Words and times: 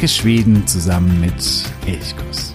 Entdecke 0.00 0.22
Schweden 0.22 0.66
zusammen 0.66 1.20
mit 1.20 1.64
Elchkuss. 1.86 2.54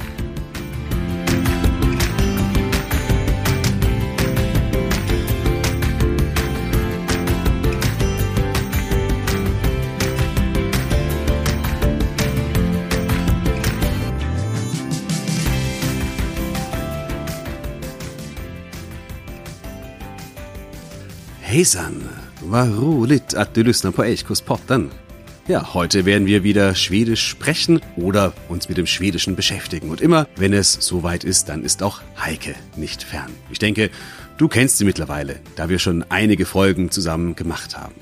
Hejsan! 21.41 22.03
Vad 22.41 22.79
roligt 22.79 23.33
att 23.33 23.53
du 23.53 23.63
lyssnar 23.63 23.91
på 23.91 24.03
Elchkuss-podden. 24.03 24.89
Ja, 25.47 25.75
heute 25.75 26.05
werden 26.05 26.25
wir 26.25 26.43
wieder 26.43 26.73
Schwedisch 26.73 27.23
sprechen 27.23 27.79
oder 27.97 28.33
uns 28.49 28.67
mit 28.67 28.79
dem 28.79 28.87
Schwedischen 28.87 29.35
beschäftigen. 29.35 29.91
Und 29.91 30.01
immer, 30.01 30.27
wenn 30.37 30.53
es 30.53 30.73
soweit 30.73 31.23
ist, 31.23 31.49
dann 31.49 31.63
ist 31.63 31.83
auch 31.83 32.01
Heike 32.19 32.55
nicht 32.77 33.03
fern. 33.03 33.29
Ich 33.51 33.59
denke, 33.59 33.91
du 34.39 34.47
kennst 34.47 34.79
sie 34.79 34.85
mittlerweile, 34.85 35.35
da 35.55 35.69
wir 35.69 35.77
schon 35.77 36.03
einige 36.09 36.47
Folgen 36.47 36.89
zusammen 36.89 37.35
gemacht 37.35 37.77
haben. 37.77 37.93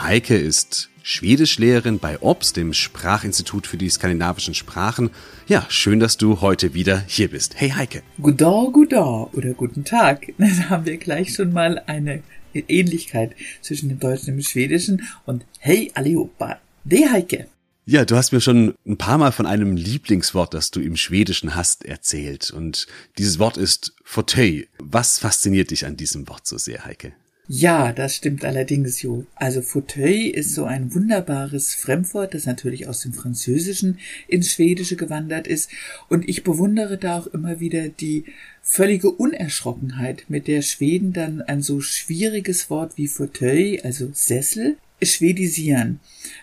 Heike 0.00 0.38
ist 0.38 0.88
Schwedischlehrerin 1.02 1.98
bei 1.98 2.18
OBS, 2.22 2.54
dem 2.54 2.72
Sprachinstitut 2.72 3.66
für 3.66 3.76
die 3.76 3.90
skandinavischen 3.90 4.54
Sprachen. 4.54 5.10
Ja, 5.46 5.66
schön, 5.68 6.00
dass 6.00 6.16
du 6.16 6.40
heute 6.40 6.72
wieder 6.72 7.04
hier 7.06 7.28
bist. 7.28 7.60
Hey 7.60 7.68
Heike. 7.76 8.02
Guten 8.18 8.38
Tag, 8.38 8.74
oder 8.74 9.52
guten 9.52 9.84
Tag. 9.84 10.32
Dann 10.38 10.70
haben 10.70 10.86
wir 10.86 10.96
gleich 10.96 11.34
schon 11.34 11.52
mal 11.52 11.78
eine 11.86 12.22
Ähnlichkeit 12.54 13.32
zwischen 13.60 13.90
dem 13.90 14.00
Deutschen 14.00 14.30
und 14.30 14.38
dem 14.38 14.42
Schwedischen. 14.42 15.02
Und 15.26 15.44
hey 15.58 15.90
allihopa, 15.94 16.58
De 16.88 17.08
Heike. 17.08 17.48
Ja, 17.84 18.04
du 18.04 18.14
hast 18.14 18.30
mir 18.30 18.40
schon 18.40 18.74
ein 18.86 18.96
paar 18.96 19.18
Mal 19.18 19.32
von 19.32 19.44
einem 19.44 19.76
Lieblingswort, 19.76 20.54
das 20.54 20.70
du 20.70 20.80
im 20.80 20.96
Schwedischen 20.96 21.56
hast, 21.56 21.84
erzählt. 21.84 22.52
Und 22.52 22.86
dieses 23.18 23.40
Wort 23.40 23.56
ist 23.56 23.92
Fauteuil. 24.04 24.68
Was 24.78 25.18
fasziniert 25.18 25.72
dich 25.72 25.84
an 25.84 25.96
diesem 25.96 26.28
Wort 26.28 26.46
so 26.46 26.58
sehr, 26.58 26.84
Heike? 26.84 27.12
Ja, 27.48 27.92
das 27.92 28.14
stimmt 28.14 28.44
allerdings, 28.44 29.02
Jo. 29.02 29.26
Also 29.34 29.62
Fauteuil 29.62 30.30
ist 30.30 30.54
so 30.54 30.64
ein 30.64 30.94
wunderbares 30.94 31.74
Fremdwort, 31.74 32.34
das 32.34 32.46
natürlich 32.46 32.86
aus 32.86 33.00
dem 33.00 33.12
Französischen 33.12 33.98
ins 34.28 34.52
Schwedische 34.52 34.94
gewandert 34.94 35.48
ist. 35.48 35.70
Und 36.08 36.28
ich 36.28 36.44
bewundere 36.44 36.98
da 36.98 37.18
auch 37.18 37.26
immer 37.26 37.58
wieder 37.58 37.88
die 37.88 38.26
völlige 38.62 39.10
Unerschrockenheit, 39.10 40.26
mit 40.28 40.46
der 40.46 40.62
Schweden 40.62 41.12
dann 41.12 41.42
ein 41.42 41.62
so 41.62 41.80
schwieriges 41.80 42.70
Wort 42.70 42.96
wie 42.96 43.08
Fauteuil, 43.08 43.80
also 43.82 44.08
Sessel, 44.12 44.76
schwedisieren. 45.02 46.00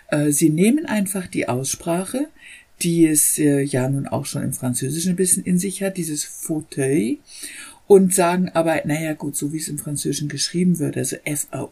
Äh, 0.09 0.31
sie 0.31 0.49
nehmen 0.49 0.85
einfach 0.85 1.27
die 1.27 1.47
Aussprache, 1.47 2.27
die 2.81 3.05
es 3.05 3.37
äh, 3.37 3.61
ja 3.61 3.87
nun 3.89 4.07
auch 4.07 4.25
schon 4.25 4.43
im 4.43 4.53
Französischen 4.53 5.11
ein 5.11 5.17
bisschen 5.17 5.43
in 5.43 5.57
sich 5.57 5.81
hat, 5.83 5.97
dieses 5.97 6.23
Fauteuil, 6.23 7.17
und 7.85 8.13
sagen 8.13 8.49
aber, 8.49 8.81
naja 8.85 9.13
gut, 9.13 9.35
so 9.35 9.51
wie 9.51 9.57
es 9.57 9.67
im 9.67 9.77
Französischen 9.77 10.29
geschrieben 10.29 10.79
wird, 10.79 10.95
also 10.97 11.17
F-A-U-T-E-U-I-L, 11.25 11.69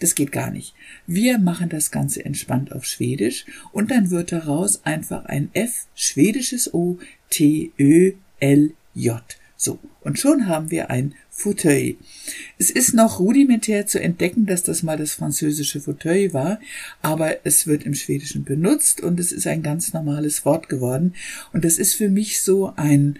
das 0.00 0.14
geht 0.14 0.32
gar 0.32 0.50
nicht. 0.50 0.74
Wir 1.06 1.38
machen 1.38 1.68
das 1.68 1.90
Ganze 1.90 2.24
entspannt 2.24 2.72
auf 2.72 2.84
Schwedisch 2.84 3.46
und 3.72 3.90
dann 3.90 4.10
wird 4.10 4.32
daraus 4.32 4.84
einfach 4.84 5.24
ein 5.26 5.50
F, 5.52 5.86
schwedisches 5.94 6.74
O, 6.74 6.98
T-Ö-L-J. 7.30 9.22
So, 9.56 9.78
und 10.00 10.18
schon 10.18 10.48
haben 10.48 10.70
wir 10.70 10.90
ein 10.90 11.14
Fauteuil. 11.40 11.96
Es 12.58 12.70
ist 12.70 12.94
noch 12.94 13.18
rudimentär 13.18 13.86
zu 13.86 14.00
entdecken, 14.00 14.46
dass 14.46 14.62
das 14.62 14.82
mal 14.82 14.96
das 14.96 15.12
französische 15.12 15.80
Fauteuil 15.80 16.32
war, 16.32 16.60
aber 17.02 17.44
es 17.44 17.66
wird 17.66 17.84
im 17.84 17.94
Schwedischen 17.94 18.44
benutzt 18.44 19.00
und 19.00 19.18
es 19.18 19.32
ist 19.32 19.46
ein 19.46 19.62
ganz 19.62 19.92
normales 19.92 20.44
Wort 20.44 20.68
geworden. 20.68 21.14
Und 21.52 21.64
das 21.64 21.78
ist 21.78 21.94
für 21.94 22.08
mich 22.08 22.42
so 22.42 22.72
ein 22.76 23.18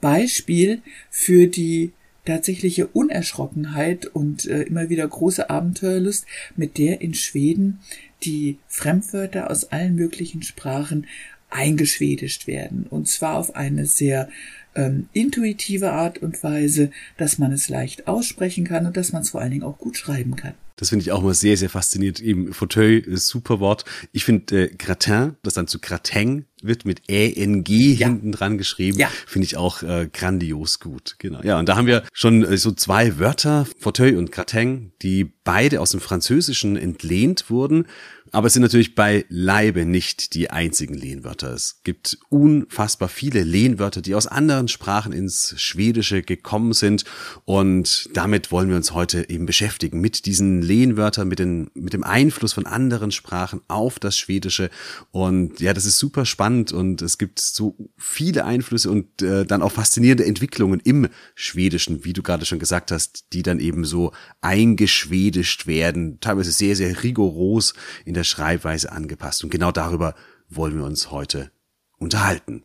Beispiel 0.00 0.80
für 1.10 1.46
die 1.46 1.92
tatsächliche 2.24 2.86
Unerschrockenheit 2.86 4.06
und 4.06 4.46
äh, 4.46 4.62
immer 4.62 4.88
wieder 4.88 5.06
große 5.06 5.48
Abenteuerlust, 5.48 6.26
mit 6.56 6.78
der 6.78 7.00
in 7.00 7.14
Schweden 7.14 7.80
die 8.22 8.58
Fremdwörter 8.66 9.50
aus 9.50 9.64
allen 9.64 9.94
möglichen 9.94 10.42
Sprachen 10.42 11.06
eingeschwedischt 11.50 12.46
werden. 12.46 12.86
Und 12.88 13.08
zwar 13.08 13.36
auf 13.36 13.56
eine 13.56 13.86
sehr 13.86 14.28
ähm, 14.78 15.08
intuitive 15.12 15.92
Art 15.92 16.18
und 16.18 16.42
Weise, 16.42 16.90
dass 17.16 17.38
man 17.38 17.52
es 17.52 17.68
leicht 17.68 18.06
aussprechen 18.06 18.64
kann 18.64 18.86
und 18.86 18.96
dass 18.96 19.12
man 19.12 19.22
es 19.22 19.30
vor 19.30 19.40
allen 19.40 19.50
Dingen 19.50 19.64
auch 19.64 19.78
gut 19.78 19.96
schreiben 19.96 20.36
kann. 20.36 20.54
Das 20.76 20.90
finde 20.90 21.02
ich 21.02 21.10
auch 21.10 21.22
mal 21.22 21.34
sehr, 21.34 21.56
sehr 21.56 21.68
faszinierend. 21.68 22.20
Eben 22.20 22.52
Fauteuil 22.54 23.00
ist 23.00 23.26
super 23.26 23.58
Wort. 23.58 23.84
Ich 24.12 24.24
finde 24.24 24.66
äh, 24.66 24.74
Gratin, 24.76 25.34
das 25.42 25.54
dann 25.54 25.66
zu 25.66 25.80
Gratin 25.80 26.44
wird 26.62 26.84
mit 26.84 27.02
E-N-G 27.08 27.94
ja. 27.94 28.06
hinten 28.06 28.30
dran 28.30 28.58
geschrieben, 28.58 28.98
ja. 28.98 29.10
finde 29.26 29.46
ich 29.46 29.56
auch 29.56 29.82
äh, 29.82 30.08
grandios 30.12 30.78
gut. 30.78 31.16
Genau. 31.18 31.40
Ja, 31.42 31.58
und 31.58 31.68
da 31.68 31.76
haben 31.76 31.86
wir 31.86 32.04
schon 32.12 32.44
äh, 32.44 32.56
so 32.56 32.70
zwei 32.70 33.18
Wörter, 33.18 33.66
Fauteuil 33.80 34.16
und 34.16 34.30
Gratin, 34.30 34.92
die 35.02 35.24
beide 35.24 35.80
aus 35.80 35.90
dem 35.90 36.00
Französischen 36.00 36.76
entlehnt 36.76 37.50
wurden. 37.50 37.86
Aber 38.32 38.48
es 38.48 38.52
sind 38.52 38.62
natürlich 38.62 38.94
bei 38.94 39.24
Leibe 39.28 39.84
nicht 39.84 40.34
die 40.34 40.50
einzigen 40.50 40.94
Lehnwörter. 40.94 41.52
Es 41.52 41.80
gibt 41.84 42.18
unfassbar 42.28 43.08
viele 43.08 43.42
Lehnwörter, 43.42 44.02
die 44.02 44.14
aus 44.14 44.26
anderen 44.26 44.68
Sprachen 44.68 45.12
ins 45.12 45.54
Schwedische 45.56 46.22
gekommen 46.22 46.72
sind. 46.72 47.04
Und 47.44 48.10
damit 48.12 48.52
wollen 48.52 48.68
wir 48.68 48.76
uns 48.76 48.92
heute 48.92 49.28
eben 49.30 49.46
beschäftigen 49.46 50.00
mit 50.00 50.26
diesen 50.26 50.62
Lehnwörtern, 50.62 51.28
mit, 51.28 51.38
den, 51.38 51.70
mit 51.74 51.92
dem 51.92 52.04
Einfluss 52.04 52.52
von 52.52 52.66
anderen 52.66 53.12
Sprachen 53.12 53.60
auf 53.68 53.98
das 53.98 54.18
Schwedische. 54.18 54.70
Und 55.10 55.60
ja, 55.60 55.72
das 55.72 55.86
ist 55.86 55.98
super 55.98 56.26
spannend 56.26 56.72
und 56.72 57.02
es 57.02 57.18
gibt 57.18 57.40
so 57.40 57.76
viele 57.96 58.44
Einflüsse 58.44 58.90
und 58.90 59.22
äh, 59.22 59.46
dann 59.46 59.62
auch 59.62 59.72
faszinierende 59.72 60.26
Entwicklungen 60.26 60.80
im 60.84 61.08
Schwedischen, 61.34 62.04
wie 62.04 62.12
du 62.12 62.22
gerade 62.22 62.44
schon 62.44 62.58
gesagt 62.58 62.90
hast, 62.90 63.32
die 63.32 63.42
dann 63.42 63.60
eben 63.60 63.84
so 63.84 64.12
eingeschwedischt 64.40 65.66
werden, 65.66 66.18
teilweise 66.20 66.52
sehr, 66.52 66.76
sehr 66.76 67.02
rigoros 67.02 67.74
in 68.04 68.17
der 68.18 68.24
Schreibweise 68.24 68.90
angepasst. 68.90 69.44
Und 69.44 69.50
genau 69.50 69.70
darüber 69.70 70.14
wollen 70.48 70.76
wir 70.76 70.84
uns 70.84 71.10
heute 71.12 71.52
unterhalten. 71.98 72.64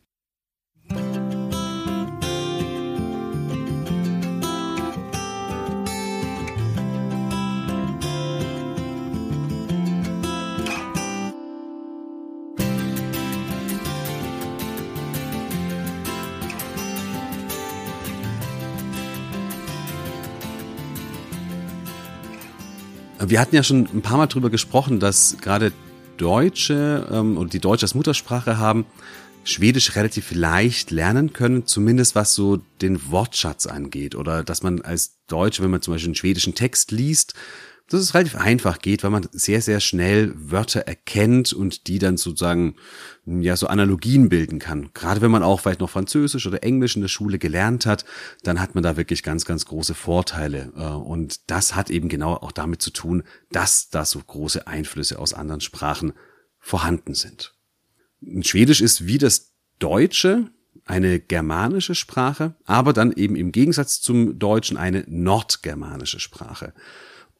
Wir 23.28 23.40
hatten 23.40 23.56
ja 23.56 23.64
schon 23.64 23.88
ein 23.94 24.02
paar 24.02 24.18
Mal 24.18 24.28
drüber 24.28 24.50
gesprochen, 24.50 25.00
dass 25.00 25.38
gerade 25.42 25.72
Deutsche 26.18 27.08
ähm, 27.12 27.38
und 27.38 27.54
die 27.54 27.60
Deutsche 27.60 27.86
als 27.86 27.96
Muttersprache 27.96 28.58
haben, 28.58 28.86
Schwedisch 29.46 29.98
relativ 29.98 30.34
leicht 30.34 30.90
lernen 30.92 31.34
können, 31.34 31.66
zumindest 31.66 32.16
was 32.16 32.34
so 32.34 32.62
den 32.82 33.12
Wortschatz 33.12 33.66
angeht. 33.68 34.16
Oder 34.16 34.42
dass 34.42 34.64
man 34.64 34.82
als 34.82 35.18
Deutsche, 35.28 35.62
wenn 35.64 35.72
man 35.72 35.82
zum 35.82 35.94
Beispiel 35.94 36.10
einen 36.10 36.16
schwedischen 36.16 36.56
Text 36.56 36.92
liest, 36.92 37.34
dass 37.90 38.02
es 38.02 38.14
relativ 38.14 38.36
einfach 38.36 38.80
geht, 38.80 39.04
weil 39.04 39.12
man 39.12 39.28
sehr, 39.32 39.62
sehr 39.62 39.80
schnell 39.80 40.34
Wörter 40.36 40.82
erkennt 40.82 41.54
und 41.54 41.88
die 41.88 42.00
dann 42.00 42.18
sozusagen, 42.18 42.76
ja, 43.26 43.56
so 43.58 43.68
Analogien 43.68 44.30
bilden 44.30 44.60
kann. 44.60 44.92
Gerade 44.94 45.22
wenn 45.22 45.32
man 45.32 45.44
auch 45.44 45.60
vielleicht 45.60 45.82
noch 45.82 45.90
Französisch 45.90 46.48
oder 46.48 46.64
Englisch 46.64 46.96
in 46.96 47.02
der 47.02 47.10
Schule 47.10 47.40
gelernt 47.40 47.86
hat, 47.86 48.06
dann 48.44 48.60
hat 48.60 48.74
man 48.74 48.84
da 48.84 48.98
wirklich 48.98 49.22
ganz, 49.22 49.46
ganz 49.46 49.66
große 49.66 49.94
Vorteile. 49.94 50.72
Äh, 50.76 50.88
und 50.88 51.50
das 51.52 51.76
hat 51.76 51.90
eben 51.90 52.10
genau 52.10 52.36
auch 52.36 52.52
damit 52.52 52.82
zu 52.82 52.90
tun, 52.90 53.24
dass 53.52 53.90
da 53.90 54.06
so 54.06 54.20
große 54.20 54.66
Einflüsse 54.66 55.20
aus 55.20 55.34
anderen 55.34 55.62
Sprachen 55.62 56.14
vorhanden 56.60 57.14
sind. 57.14 57.54
Schwedisch 58.42 58.82
ist 58.82 59.06
wie 59.06 59.18
das 59.18 59.52
Deutsche 59.80 60.50
eine 60.86 61.20
germanische 61.20 61.96
Sprache, 61.96 62.56
aber 62.66 62.94
dann 62.94 63.12
eben 63.12 63.36
im 63.36 63.52
Gegensatz 63.52 64.02
zum 64.02 64.40
Deutschen 64.40 64.78
eine 64.78 65.04
nordgermanische 65.08 66.20
Sprache. 66.20 66.74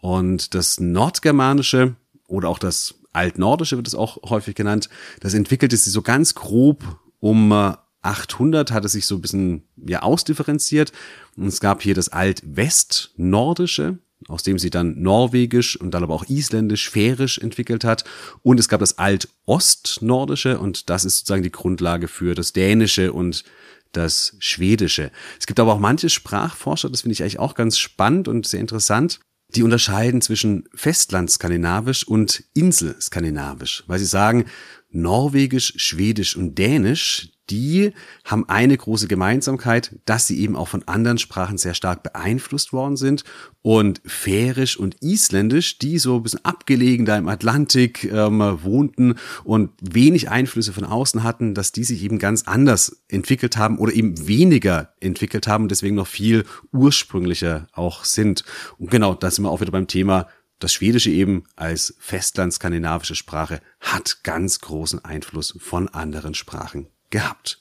Und 0.04 0.54
das 0.54 0.82
Nordgermanische 0.82 1.96
oder 2.28 2.50
auch 2.50 2.60
das 2.60 2.96
Altnordische 3.14 3.78
wird 3.78 3.88
es 3.88 3.96
auch 3.96 4.18
häufig 4.30 4.54
genannt, 4.54 4.90
das 5.22 5.34
entwickelte 5.34 5.78
sich 5.78 5.94
so 5.94 6.02
ganz 6.02 6.36
grob 6.36 6.84
um 7.22 7.54
800 8.02 8.70
hat 8.74 8.84
es 8.84 8.92
sich 8.92 9.06
so 9.06 9.16
ein 9.16 9.22
bisschen 9.22 9.64
ja 9.78 10.02
ausdifferenziert 10.02 10.92
und 11.38 11.48
es 11.48 11.62
gab 11.62 11.82
hier 11.82 11.96
das 11.96 12.10
Alt-Westnordische, 12.10 14.00
aus 14.28 14.44
dem 14.44 14.60
sie 14.60 14.70
dann 14.70 15.02
Norwegisch 15.02 15.80
und 15.80 15.92
dann 15.92 16.04
aber 16.04 16.16
auch 16.16 16.26
Isländisch, 16.26 16.90
Färisch 16.90 17.38
entwickelt 17.38 17.86
hat. 17.86 18.04
Und 18.42 18.60
es 18.60 18.68
gab 18.68 18.82
das 18.82 18.98
Alt-Ostnordische 18.98 20.60
und 20.60 20.90
das 20.90 21.06
ist 21.06 21.20
sozusagen 21.20 21.44
die 21.44 21.52
Grundlage 21.52 22.10
für 22.10 22.36
das 22.36 22.52
Dänische 22.52 23.14
und 23.14 23.46
das 23.94 24.36
Schwedische. 24.40 25.12
Es 25.40 25.48
gibt 25.48 25.62
aber 25.62 25.72
auch 25.74 25.80
manche 25.80 26.10
Sprachforscher, 26.10 26.90
das 26.90 27.04
finde 27.04 27.14
ich 27.14 27.22
eigentlich 27.22 27.40
auch 27.40 27.56
ganz 27.56 27.78
spannend 27.78 28.28
und 28.28 28.46
sehr 28.46 28.60
interessant, 28.60 29.22
die 29.56 29.64
unterscheiden 29.64 30.22
zwischen 30.22 30.68
Festlandskandinavisch 30.74 32.08
und 32.08 32.44
Inselskandinavisch, 32.54 33.84
weil 33.88 34.00
sie 34.00 34.06
sagen, 34.06 34.46
Norwegisch, 34.92 35.74
Schwedisch 35.78 36.36
und 36.36 36.58
Dänisch, 36.58 37.33
die 37.50 37.92
haben 38.24 38.48
eine 38.48 38.78
große 38.78 39.08
Gemeinsamkeit, 39.08 40.00
dass 40.06 40.28
sie 40.28 40.40
eben 40.40 40.56
auch 40.56 40.68
von 40.68 40.88
anderen 40.88 41.18
Sprachen 41.18 41.58
sehr 41.58 41.74
stark 41.74 42.04
beeinflusst 42.04 42.74
worden 42.74 42.96
sind. 42.96 43.24
Und 43.62 44.02
Färisch 44.06 44.78
und 44.78 44.96
Isländisch, 45.02 45.78
die 45.78 45.98
so 45.98 46.18
ein 46.18 46.24
bisschen 46.24 46.44
abgelegen 46.44 47.06
da 47.06 47.18
im 47.18 47.30
Atlantik 47.30 48.04
ähm, 48.06 48.40
wohnten 48.64 49.16
und 49.44 49.72
wenig 49.82 50.30
Einflüsse 50.30 50.74
von 50.74 50.84
außen 50.84 51.24
hatten, 51.24 51.54
dass 51.54 51.72
die 51.72 51.84
sich 51.84 52.04
eben 52.04 52.20
ganz 52.20 52.44
anders 52.44 53.04
entwickelt 53.08 53.58
haben 53.58 53.78
oder 53.78 53.94
eben 53.94 54.28
weniger 54.28 54.94
entwickelt 55.00 55.48
haben 55.48 55.64
und 55.64 55.70
deswegen 55.70 55.96
noch 55.96 56.08
viel 56.08 56.46
ursprünglicher 56.72 57.68
auch 57.72 58.04
sind. 58.04 58.44
Und 58.78 58.92
genau, 58.92 59.14
da 59.14 59.32
sind 59.32 59.46
wir 59.46 59.52
auch 59.52 59.62
wieder 59.62 59.72
beim 59.72 59.88
Thema 59.88 60.28
das 60.60 60.72
Schwedische 60.72 61.10
eben 61.10 61.44
als 61.58 61.94
festlandskandinavische 62.00 63.16
Sprache 63.16 63.60
hat 63.82 64.24
ganz 64.24 64.62
großen 64.62 65.04
Einfluss 65.04 65.56
von 65.60 65.90
anderen 65.90 66.36
Sprachen 66.36 66.88
gehabt. 67.14 67.60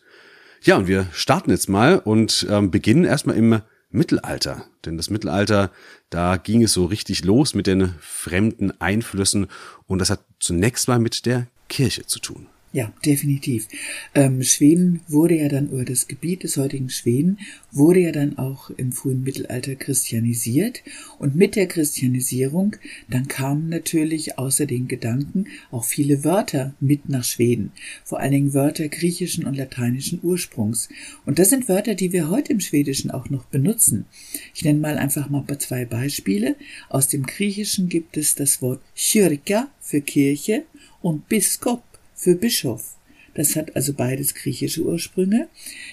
Ja, 0.62 0.76
und 0.76 0.88
wir 0.88 1.06
starten 1.12 1.50
jetzt 1.50 1.68
mal 1.68 1.98
und 1.98 2.46
ähm, 2.50 2.70
beginnen 2.70 3.04
erstmal 3.04 3.36
im 3.36 3.60
Mittelalter. 3.90 4.64
Denn 4.84 4.96
das 4.96 5.10
Mittelalter, 5.10 5.70
da 6.10 6.38
ging 6.38 6.62
es 6.62 6.72
so 6.72 6.86
richtig 6.86 7.24
los 7.24 7.54
mit 7.54 7.66
den 7.66 7.94
fremden 8.00 8.72
Einflüssen 8.80 9.48
und 9.86 9.98
das 9.98 10.10
hat 10.10 10.24
zunächst 10.40 10.88
mal 10.88 10.98
mit 10.98 11.26
der 11.26 11.46
Kirche 11.68 12.06
zu 12.06 12.18
tun. 12.18 12.46
Ja, 12.74 12.90
definitiv. 13.04 13.68
Ähm, 14.14 14.42
Schweden 14.42 15.00
wurde 15.06 15.36
ja 15.36 15.50
dann, 15.50 15.68
oder 15.68 15.84
das 15.84 16.08
Gebiet 16.08 16.42
des 16.42 16.56
heutigen 16.56 16.88
Schweden 16.88 17.38
wurde 17.70 18.00
ja 18.00 18.12
dann 18.12 18.38
auch 18.38 18.70
im 18.70 18.92
frühen 18.92 19.22
Mittelalter 19.22 19.74
christianisiert. 19.74 20.82
Und 21.18 21.36
mit 21.36 21.54
der 21.54 21.66
Christianisierung, 21.66 22.76
dann 23.10 23.28
kamen 23.28 23.68
natürlich 23.68 24.38
außer 24.38 24.64
den 24.64 24.88
Gedanken 24.88 25.48
auch 25.70 25.84
viele 25.84 26.24
Wörter 26.24 26.74
mit 26.80 27.10
nach 27.10 27.24
Schweden. 27.24 27.72
Vor 28.04 28.20
allen 28.20 28.32
Dingen 28.32 28.54
Wörter 28.54 28.88
griechischen 28.88 29.44
und 29.44 29.54
lateinischen 29.54 30.20
Ursprungs. 30.22 30.88
Und 31.26 31.38
das 31.38 31.50
sind 31.50 31.68
Wörter, 31.68 31.94
die 31.94 32.12
wir 32.12 32.30
heute 32.30 32.54
im 32.54 32.60
Schwedischen 32.60 33.10
auch 33.10 33.28
noch 33.28 33.44
benutzen. 33.44 34.06
Ich 34.54 34.64
nenne 34.64 34.78
mal 34.78 34.96
einfach 34.96 35.28
mal 35.28 35.44
zwei 35.58 35.84
Beispiele. 35.84 36.56
Aus 36.88 37.08
dem 37.08 37.26
Griechischen 37.26 37.90
gibt 37.90 38.16
es 38.16 38.34
das 38.34 38.62
Wort 38.62 38.80
Kyrka 38.96 39.68
für 39.78 40.00
Kirche 40.00 40.64
und 41.02 41.28
Biskop 41.28 41.82
für 42.22 42.36
Bischof. 42.36 42.96
Das 43.34 43.56
hat 43.56 43.74
also 43.74 43.94
beides 43.94 44.34
griechische 44.34 44.82
Ursprünge. 44.82 45.48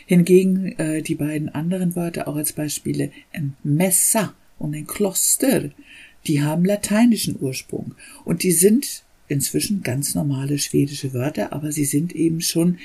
Hingegen 0.05 0.77
äh, 0.77 1.01
die 1.01 1.15
beiden 1.15 1.49
anderen 1.49 1.95
Wörter 1.95 2.27
auch 2.27 2.35
als 2.35 2.53
Beispiele 2.53 3.11
ein 3.33 3.55
Messa 3.63 4.35
und 4.59 4.75
ein 4.75 4.85
Kloster, 4.85 5.71
die 6.27 6.41
haben 6.41 6.65
lateinischen 6.65 7.37
Ursprung 7.39 7.95
und 8.25 8.43
die 8.43 8.51
sind 8.51 9.03
inzwischen 9.27 9.81
ganz 9.81 10.13
normale 10.13 10.59
schwedische 10.59 11.13
Wörter, 11.13 11.53
aber 11.53 11.71
sie 11.71 11.85
sind 11.85 12.13
eben 12.13 12.41
schon 12.41 12.77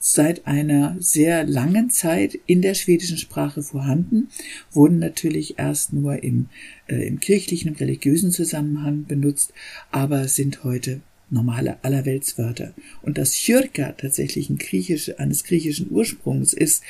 seit 0.00 0.46
einer 0.46 0.96
sehr 0.98 1.44
langen 1.44 1.90
Zeit 1.90 2.38
in 2.46 2.62
der 2.62 2.74
schwedischen 2.74 3.18
Sprache 3.18 3.62
vorhanden, 3.62 4.28
wurden 4.72 4.98
natürlich 4.98 5.58
erst 5.58 5.92
nur 5.92 6.22
im, 6.22 6.48
äh, 6.86 7.06
im 7.06 7.20
kirchlichen, 7.20 7.68
im 7.68 7.74
religiösen 7.74 8.30
Zusammenhang 8.30 9.04
benutzt, 9.04 9.52
aber 9.90 10.28
sind 10.28 10.64
heute 10.64 11.00
normale 11.30 11.82
Allerweltswörter. 11.82 12.74
Und 13.02 13.18
dass 13.18 13.34
Chyrka 13.34 13.92
tatsächlich 13.92 14.50
ein 14.50 14.58
griechisch, 14.58 15.18
eines 15.18 15.44
griechischen 15.44 15.90
Ursprungs 15.90 16.52
ist, 16.52 16.82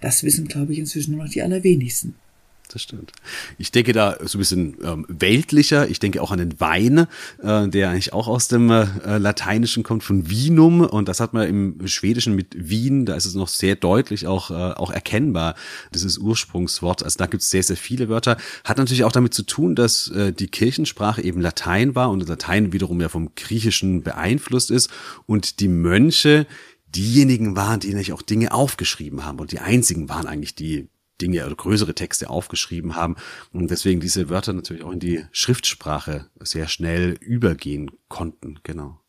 das 0.00 0.22
wissen, 0.22 0.48
glaube 0.48 0.72
ich, 0.72 0.78
inzwischen 0.78 1.14
nur 1.14 1.24
noch 1.24 1.32
die 1.32 1.42
allerwenigsten 1.42 2.14
das 2.74 2.82
stimmt. 2.82 3.12
Ich 3.56 3.70
denke 3.70 3.92
da 3.92 4.16
so 4.24 4.36
ein 4.36 4.40
bisschen 4.40 4.76
ähm, 4.82 5.06
weltlicher. 5.08 5.88
Ich 5.88 6.00
denke 6.00 6.20
auch 6.20 6.32
an 6.32 6.38
den 6.38 6.60
Wein, 6.60 7.06
äh, 7.40 7.68
der 7.68 7.90
eigentlich 7.90 8.12
auch 8.12 8.26
aus 8.26 8.48
dem 8.48 8.68
äh, 8.70 9.18
Lateinischen 9.18 9.84
kommt, 9.84 10.02
von 10.02 10.28
Vinum. 10.28 10.80
Und 10.80 11.08
das 11.08 11.20
hat 11.20 11.32
man 11.34 11.48
im 11.48 11.86
Schwedischen 11.86 12.34
mit 12.34 12.48
Wien, 12.56 13.06
da 13.06 13.14
ist 13.14 13.26
es 13.26 13.34
noch 13.34 13.48
sehr 13.48 13.76
deutlich 13.76 14.26
auch, 14.26 14.50
äh, 14.50 14.54
auch 14.54 14.90
erkennbar, 14.90 15.54
dieses 15.94 16.18
Ursprungswort. 16.18 17.04
Also 17.04 17.16
da 17.18 17.26
gibt 17.26 17.44
es 17.44 17.50
sehr, 17.50 17.62
sehr 17.62 17.76
viele 17.76 18.08
Wörter. 18.08 18.36
Hat 18.64 18.78
natürlich 18.78 19.04
auch 19.04 19.12
damit 19.12 19.34
zu 19.34 19.44
tun, 19.44 19.76
dass 19.76 20.08
äh, 20.08 20.32
die 20.32 20.48
Kirchensprache 20.48 21.22
eben 21.22 21.40
Latein 21.40 21.94
war 21.94 22.10
und 22.10 22.28
Latein 22.28 22.72
wiederum 22.72 23.00
ja 23.00 23.08
vom 23.08 23.34
Griechischen 23.36 24.02
beeinflusst 24.02 24.72
ist. 24.72 24.90
Und 25.26 25.60
die 25.60 25.68
Mönche, 25.68 26.46
diejenigen 26.94 27.56
waren, 27.56 27.80
die 27.80 27.88
natürlich 27.88 28.12
auch 28.12 28.22
Dinge 28.22 28.52
aufgeschrieben 28.52 29.24
haben. 29.24 29.38
Und 29.38 29.52
die 29.52 29.58
einzigen 29.58 30.08
waren 30.08 30.26
eigentlich, 30.26 30.54
die 30.54 30.88
Dinge 31.20 31.46
oder 31.46 31.54
größere 31.54 31.94
Texte 31.94 32.30
aufgeschrieben 32.30 32.96
haben 32.96 33.16
und 33.52 33.70
deswegen 33.70 34.00
diese 34.00 34.28
Wörter 34.28 34.52
natürlich 34.52 34.84
auch 34.84 34.92
in 34.92 35.00
die 35.00 35.24
Schriftsprache 35.32 36.30
sehr 36.40 36.68
schnell 36.68 37.16
übergehen 37.20 37.90
konnten, 38.08 38.60
genau. 38.62 39.00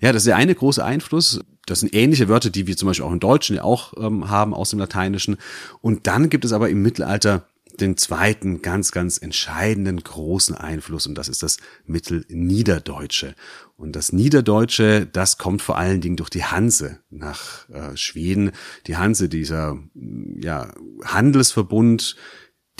Ja, 0.00 0.12
das 0.12 0.22
ist 0.22 0.26
der 0.26 0.36
eine 0.36 0.54
große 0.54 0.84
Einfluss. 0.84 1.40
Das 1.66 1.80
sind 1.80 1.94
ähnliche 1.94 2.28
Wörter, 2.28 2.50
die 2.50 2.66
wir 2.66 2.76
zum 2.76 2.88
Beispiel 2.88 3.06
auch 3.06 3.12
im 3.12 3.20
Deutschen 3.20 3.56
ja 3.56 3.62
auch 3.62 3.94
ähm, 3.96 4.28
haben 4.28 4.54
aus 4.54 4.70
dem 4.70 4.78
Lateinischen. 4.78 5.36
Und 5.80 6.06
dann 6.06 6.28
gibt 6.28 6.44
es 6.44 6.52
aber 6.52 6.68
im 6.68 6.82
Mittelalter 6.82 7.48
den 7.80 7.96
zweiten 7.96 8.62
ganz, 8.62 8.92
ganz 8.92 9.18
entscheidenden 9.18 10.02
großen 10.02 10.54
Einfluss 10.54 11.06
und 11.06 11.14
das 11.16 11.28
ist 11.28 11.42
das 11.42 11.58
Mittelniederdeutsche. 11.84 13.34
Und 13.76 13.94
das 13.94 14.12
Niederdeutsche, 14.12 15.06
das 15.06 15.36
kommt 15.36 15.60
vor 15.60 15.76
allen 15.76 16.00
Dingen 16.00 16.16
durch 16.16 16.30
die 16.30 16.44
Hanse 16.44 17.00
nach 17.10 17.68
äh, 17.68 17.94
Schweden. 17.96 18.52
Die 18.86 18.96
Hanse, 18.96 19.28
dieser 19.28 19.78
ja, 20.40 20.72
Handelsverbund, 21.04 22.16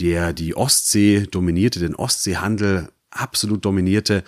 der 0.00 0.32
die 0.32 0.56
Ostsee 0.56 1.26
dominierte, 1.31 1.81
den 1.81 1.94
Ostseehandel 1.94 2.88
absolut 3.10 3.64
dominierte 3.64 4.25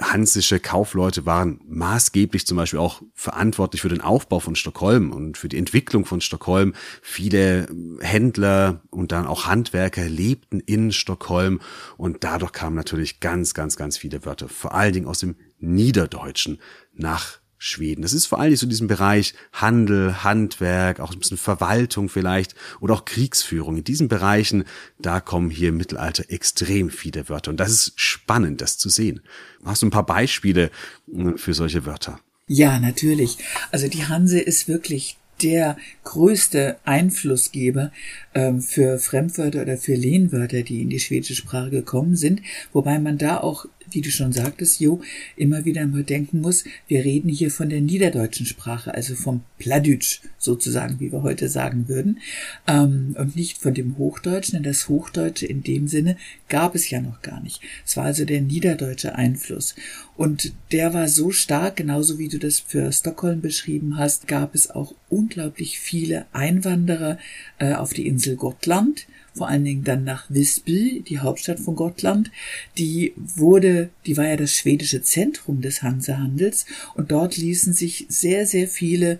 hansische 0.00 0.58
Kaufleute 0.58 1.24
waren 1.24 1.60
maßgeblich 1.66 2.46
zum 2.46 2.56
Beispiel 2.56 2.80
auch 2.80 3.02
verantwortlich 3.14 3.80
für 3.80 3.88
den 3.88 4.00
Aufbau 4.00 4.40
von 4.40 4.56
Stockholm 4.56 5.12
und 5.12 5.38
für 5.38 5.48
die 5.48 5.58
Entwicklung 5.58 6.04
von 6.04 6.20
Stockholm. 6.20 6.74
Viele 7.00 7.68
Händler 8.00 8.82
und 8.90 9.12
dann 9.12 9.26
auch 9.26 9.46
Handwerker 9.46 10.08
lebten 10.08 10.60
in 10.60 10.92
Stockholm 10.92 11.60
und 11.96 12.24
dadurch 12.24 12.52
kamen 12.52 12.76
natürlich 12.76 13.20
ganz, 13.20 13.54
ganz, 13.54 13.76
ganz 13.76 13.96
viele 13.96 14.24
Wörter, 14.24 14.48
vor 14.48 14.74
allen 14.74 14.92
Dingen 14.92 15.06
aus 15.06 15.20
dem 15.20 15.36
Niederdeutschen 15.58 16.60
nach 16.92 17.38
Schweden. 17.64 18.02
Das 18.02 18.12
ist 18.12 18.26
vor 18.26 18.40
allem 18.40 18.54
so 18.56 18.66
diesem 18.66 18.88
Bereich 18.88 19.32
Handel, 19.52 20.22
Handwerk, 20.22 21.00
auch 21.00 21.12
ein 21.12 21.18
bisschen 21.18 21.38
Verwaltung 21.38 22.10
vielleicht 22.10 22.54
oder 22.80 22.92
auch 22.92 23.06
Kriegsführung. 23.06 23.78
In 23.78 23.84
diesen 23.84 24.08
Bereichen, 24.08 24.64
da 24.98 25.20
kommen 25.20 25.48
hier 25.48 25.70
im 25.70 25.78
Mittelalter 25.78 26.24
extrem 26.28 26.90
viele 26.90 27.28
Wörter. 27.30 27.50
Und 27.50 27.58
das 27.58 27.70
ist 27.70 27.92
spannend, 27.96 28.60
das 28.60 28.76
zu 28.76 28.90
sehen. 28.90 29.22
Hast 29.64 29.80
du 29.80 29.86
ein 29.86 29.90
paar 29.90 30.04
Beispiele 30.04 30.70
äh, 31.10 31.38
für 31.38 31.54
solche 31.54 31.86
Wörter? 31.86 32.20
Ja, 32.46 32.78
natürlich. 32.78 33.38
Also 33.70 33.88
die 33.88 34.04
Hanse 34.04 34.40
ist 34.40 34.68
wirklich 34.68 35.16
der 35.42 35.76
größte 36.04 36.76
Einflussgeber 36.84 37.92
ähm, 38.34 38.60
für 38.60 38.98
Fremdwörter 38.98 39.62
oder 39.62 39.78
für 39.78 39.94
Lehnwörter, 39.94 40.62
die 40.62 40.82
in 40.82 40.90
die 40.90 41.00
schwedische 41.00 41.34
Sprache 41.34 41.70
gekommen 41.70 42.14
sind, 42.16 42.42
wobei 42.72 42.98
man 42.98 43.18
da 43.18 43.38
auch 43.38 43.66
wie 43.94 44.00
du 44.00 44.10
schon 44.10 44.32
sagtest, 44.32 44.80
Jo, 44.80 45.00
immer 45.36 45.64
wieder 45.64 45.86
mal 45.86 46.04
denken 46.04 46.40
muss, 46.40 46.64
wir 46.88 47.04
reden 47.04 47.28
hier 47.28 47.50
von 47.50 47.68
der 47.68 47.80
niederdeutschen 47.80 48.46
Sprache, 48.46 48.94
also 48.94 49.14
vom 49.14 49.42
Pladütsch 49.58 50.20
sozusagen, 50.38 51.00
wie 51.00 51.12
wir 51.12 51.22
heute 51.22 51.48
sagen 51.48 51.88
würden, 51.88 52.20
ähm, 52.66 53.14
und 53.18 53.36
nicht 53.36 53.58
von 53.58 53.74
dem 53.74 53.98
Hochdeutschen, 53.98 54.54
denn 54.54 54.62
das 54.62 54.88
Hochdeutsche 54.88 55.46
in 55.46 55.62
dem 55.62 55.88
Sinne 55.88 56.16
gab 56.48 56.74
es 56.74 56.90
ja 56.90 57.00
noch 57.00 57.22
gar 57.22 57.40
nicht. 57.40 57.60
Es 57.86 57.96
war 57.96 58.04
also 58.04 58.24
der 58.24 58.40
niederdeutsche 58.40 59.14
Einfluss. 59.14 59.74
Und 60.16 60.52
der 60.72 60.94
war 60.94 61.08
so 61.08 61.30
stark, 61.30 61.76
genauso 61.76 62.18
wie 62.18 62.28
du 62.28 62.38
das 62.38 62.60
für 62.60 62.92
Stockholm 62.92 63.40
beschrieben 63.40 63.96
hast, 63.96 64.28
gab 64.28 64.54
es 64.54 64.70
auch 64.70 64.94
unglaublich 65.08 65.78
viele 65.78 66.26
Einwanderer 66.32 67.18
äh, 67.58 67.74
auf 67.74 67.92
die 67.92 68.06
Insel 68.06 68.36
Gottland, 68.36 69.06
vor 69.34 69.48
allen 69.48 69.64
Dingen 69.64 69.84
dann 69.84 70.04
nach 70.04 70.26
Visby, 70.28 71.04
die 71.06 71.18
Hauptstadt 71.18 71.58
von 71.58 71.74
Gottland. 71.74 72.30
Die 72.78 73.12
wurde, 73.16 73.90
die 74.06 74.16
war 74.16 74.28
ja 74.28 74.36
das 74.36 74.52
schwedische 74.52 75.02
Zentrum 75.02 75.60
des 75.60 75.82
Hansehandels 75.82 76.66
und 76.94 77.10
dort 77.10 77.36
ließen 77.36 77.72
sich 77.72 78.06
sehr, 78.08 78.46
sehr 78.46 78.68
viele 78.68 79.18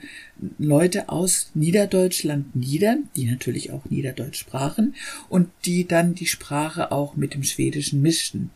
Leute 0.59 1.09
aus 1.09 1.51
Niederdeutschland 1.55 2.55
nieder, 2.55 2.99
die 3.17 3.27
natürlich 3.27 3.73
auch 3.73 3.85
Niederdeutsch 3.87 4.39
sprachen 4.39 4.95
und 5.29 5.49
die 5.65 5.87
dann 5.87 6.15
die 6.15 6.27
Sprache 6.27 6.93
auch 6.93 7.17
mit 7.17 7.35
dem 7.35 7.43
Schwedischen 7.43 8.01
mischten. 8.01 8.51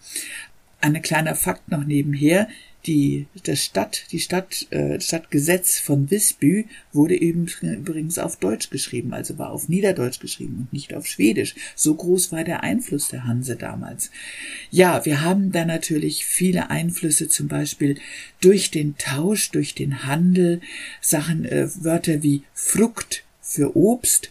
Ein 0.81 1.01
kleiner 1.03 1.35
Fakt 1.35 1.71
noch 1.71 1.85
nebenher 1.85 2.49
die, 2.87 3.27
das 3.45 3.65
Stadt, 3.65 4.05
die 4.13 4.21
Stadt, 4.21 4.67
äh, 4.71 5.01
Stadtgesetz 5.01 5.79
von 5.79 6.11
Visby 6.11 6.67
wurde 6.93 7.21
eben 7.21 7.47
übrigens 7.63 8.19
auf 8.19 8.37
Deutsch 8.37 8.71
geschrieben, 8.71 9.13
also 9.13 9.37
war 9.37 9.51
auf 9.51 9.69
Niederdeutsch 9.69 10.21
geschrieben 10.21 10.59
und 10.61 10.73
nicht 10.73 10.95
auf 10.95 11.07
Schwedisch. 11.07 11.55
So 11.75 11.95
groß 11.95 12.33
war 12.33 12.45
der 12.45 12.63
Einfluss 12.63 13.09
der 13.09 13.25
Hanse 13.25 13.57
damals. 13.57 14.11
Ja, 14.71 15.05
wir 15.05 15.23
haben 15.23 15.53
da 15.53 15.65
natürlich 15.65 16.25
viele 16.25 16.71
Einflüsse, 16.71 17.29
zum 17.29 17.49
Beispiel 17.49 17.99
durch 18.41 18.71
den 18.71 18.97
Tausch, 18.97 19.51
durch 19.51 19.75
den 19.75 20.05
Handel, 20.05 20.61
Sachen, 21.01 21.45
äh, 21.45 21.69
Wörter 21.83 22.23
wie 22.23 22.45
Frucht 22.55 23.25
für 23.43 23.77
Obst 23.77 24.31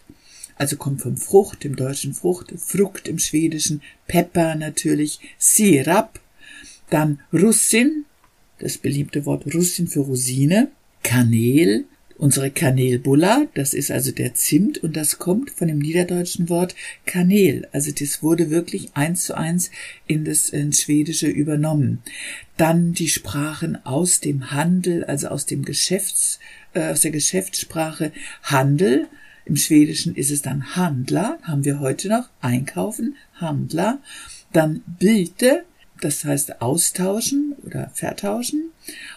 also 0.60 0.76
kommt 0.76 1.04
vom 1.04 1.18
Frucht, 1.18 1.66
im 1.66 1.76
deutschen 1.76 2.16
Frucht, 2.16 2.52
Frucht 2.58 3.08
im 3.08 3.20
schwedischen, 3.20 3.84
Pepper 4.08 4.56
natürlich, 4.56 5.20
Sirap, 5.38 6.20
dann 6.90 7.20
Russin, 7.32 8.07
das 8.60 8.78
beliebte 8.78 9.26
Wort 9.26 9.54
Russin 9.54 9.88
für 9.88 10.02
Rosine, 10.02 10.70
Kanel, 11.04 11.86
unsere 12.18 12.52
Kanelbulla, 12.52 13.48
das 13.54 13.74
ist 13.74 13.92
also 13.92 14.12
der 14.12 14.34
Zimt 14.34 14.80
und 14.80 14.98
das 14.98 15.20
kommt 15.20 15.52
von 15.52 15.68
dem 15.68 15.80
niederdeutschen 15.80 16.50
Wort 16.50 16.76
Kanel. 17.06 17.68
Also 17.72 17.92
das 17.92 18.24
wurde 18.24 18.50
wirklich 18.50 18.90
eins 18.96 19.26
zu 19.26 19.38
eins 19.38 19.72
in 20.08 20.26
das 20.26 20.50
ins 20.50 20.82
Schwedische 20.82 21.28
übernommen. 21.28 22.00
Dann 22.58 22.94
die 22.94 23.10
Sprachen 23.10 23.78
aus 23.86 24.20
dem 24.20 24.52
Handel, 24.52 25.04
also 25.06 25.28
aus 25.28 25.46
dem 25.46 25.64
Geschäfts, 25.64 26.40
äh, 26.74 26.92
aus 26.92 27.02
der 27.02 27.12
Geschäftssprache 27.12 28.12
Handel. 28.44 29.08
Im 29.46 29.56
Schwedischen 29.56 30.16
ist 30.16 30.32
es 30.32 30.42
dann 30.42 30.76
Handler, 30.76 31.38
haben 31.44 31.64
wir 31.64 31.80
heute 31.80 32.10
noch, 32.10 32.30
einkaufen, 32.42 33.16
Handler. 33.36 34.00
Dann 34.52 34.82
Biete, 35.00 35.64
das 36.02 36.24
heißt 36.24 36.62
austauschen 36.62 37.56
oder 37.66 37.92
vertauschen. 37.94 38.72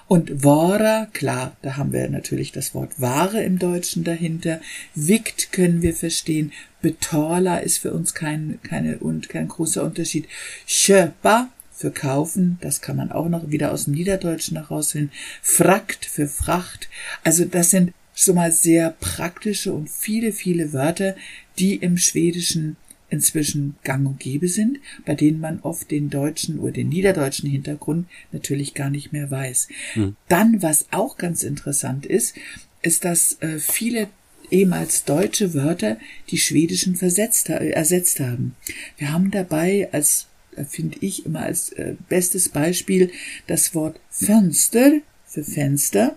Und 0.08 0.42
Wara, 0.44 1.06
klar, 1.12 1.56
da 1.62 1.76
haben 1.76 1.92
wir 1.92 2.08
natürlich 2.08 2.52
das 2.52 2.74
Wort 2.74 3.00
Ware 3.00 3.42
im 3.42 3.58
Deutschen 3.58 4.04
dahinter. 4.04 4.60
Wikt 4.94 5.52
können 5.52 5.82
wir 5.82 5.94
verstehen. 5.94 6.52
Betorla 6.82 7.58
ist 7.58 7.78
für 7.78 7.92
uns 7.92 8.14
kein, 8.14 8.58
keine, 8.62 8.98
und 8.98 9.28
kein 9.28 9.48
großer 9.48 9.84
Unterschied. 9.84 10.26
Schöpa 10.66 11.50
für 11.72 11.90
kaufen, 11.90 12.58
das 12.60 12.82
kann 12.82 12.96
man 12.96 13.10
auch 13.10 13.28
noch 13.28 13.50
wieder 13.50 13.72
aus 13.72 13.84
dem 13.84 13.94
Niederdeutschen 13.94 14.56
herausfinden. 14.56 15.12
Frakt 15.40 16.04
für 16.04 16.26
Fracht. 16.26 16.88
Also 17.24 17.44
das 17.44 17.70
sind 17.70 17.92
schon 18.14 18.34
mal 18.34 18.52
sehr 18.52 18.90
praktische 19.00 19.72
und 19.72 19.88
viele, 19.88 20.32
viele 20.32 20.72
Wörter, 20.72 21.16
die 21.58 21.76
im 21.76 21.96
Schwedischen 21.96 22.76
inzwischen 23.10 23.76
gang 23.84 24.06
und 24.06 24.20
gäbe 24.20 24.48
sind, 24.48 24.78
bei 25.04 25.14
denen 25.14 25.40
man 25.40 25.60
oft 25.60 25.90
den 25.90 26.10
deutschen 26.10 26.58
oder 26.58 26.72
den 26.72 26.88
niederdeutschen 26.88 27.50
Hintergrund 27.50 28.06
natürlich 28.32 28.74
gar 28.74 28.90
nicht 28.90 29.12
mehr 29.12 29.30
weiß. 29.30 29.68
Mhm. 29.94 30.16
Dann, 30.28 30.62
was 30.62 30.86
auch 30.92 31.16
ganz 31.16 31.42
interessant 31.42 32.06
ist, 32.06 32.34
ist, 32.82 33.04
dass 33.04 33.40
äh, 33.40 33.58
viele 33.58 34.08
ehemals 34.50 35.04
deutsche 35.04 35.54
Wörter 35.54 35.98
die 36.30 36.38
schwedischen 36.38 36.96
versetzt, 36.96 37.50
äh, 37.50 37.70
ersetzt 37.70 38.20
haben. 38.20 38.56
Wir 38.96 39.12
haben 39.12 39.30
dabei 39.30 39.88
als 39.92 40.26
äh, 40.56 40.64
finde 40.64 40.98
ich 41.00 41.26
immer 41.26 41.40
als 41.40 41.70
äh, 41.72 41.94
bestes 42.08 42.48
Beispiel 42.48 43.10
das 43.46 43.74
Wort 43.74 44.00
Fenster 44.10 45.00
für 45.26 45.44
Fenster. 45.44 46.16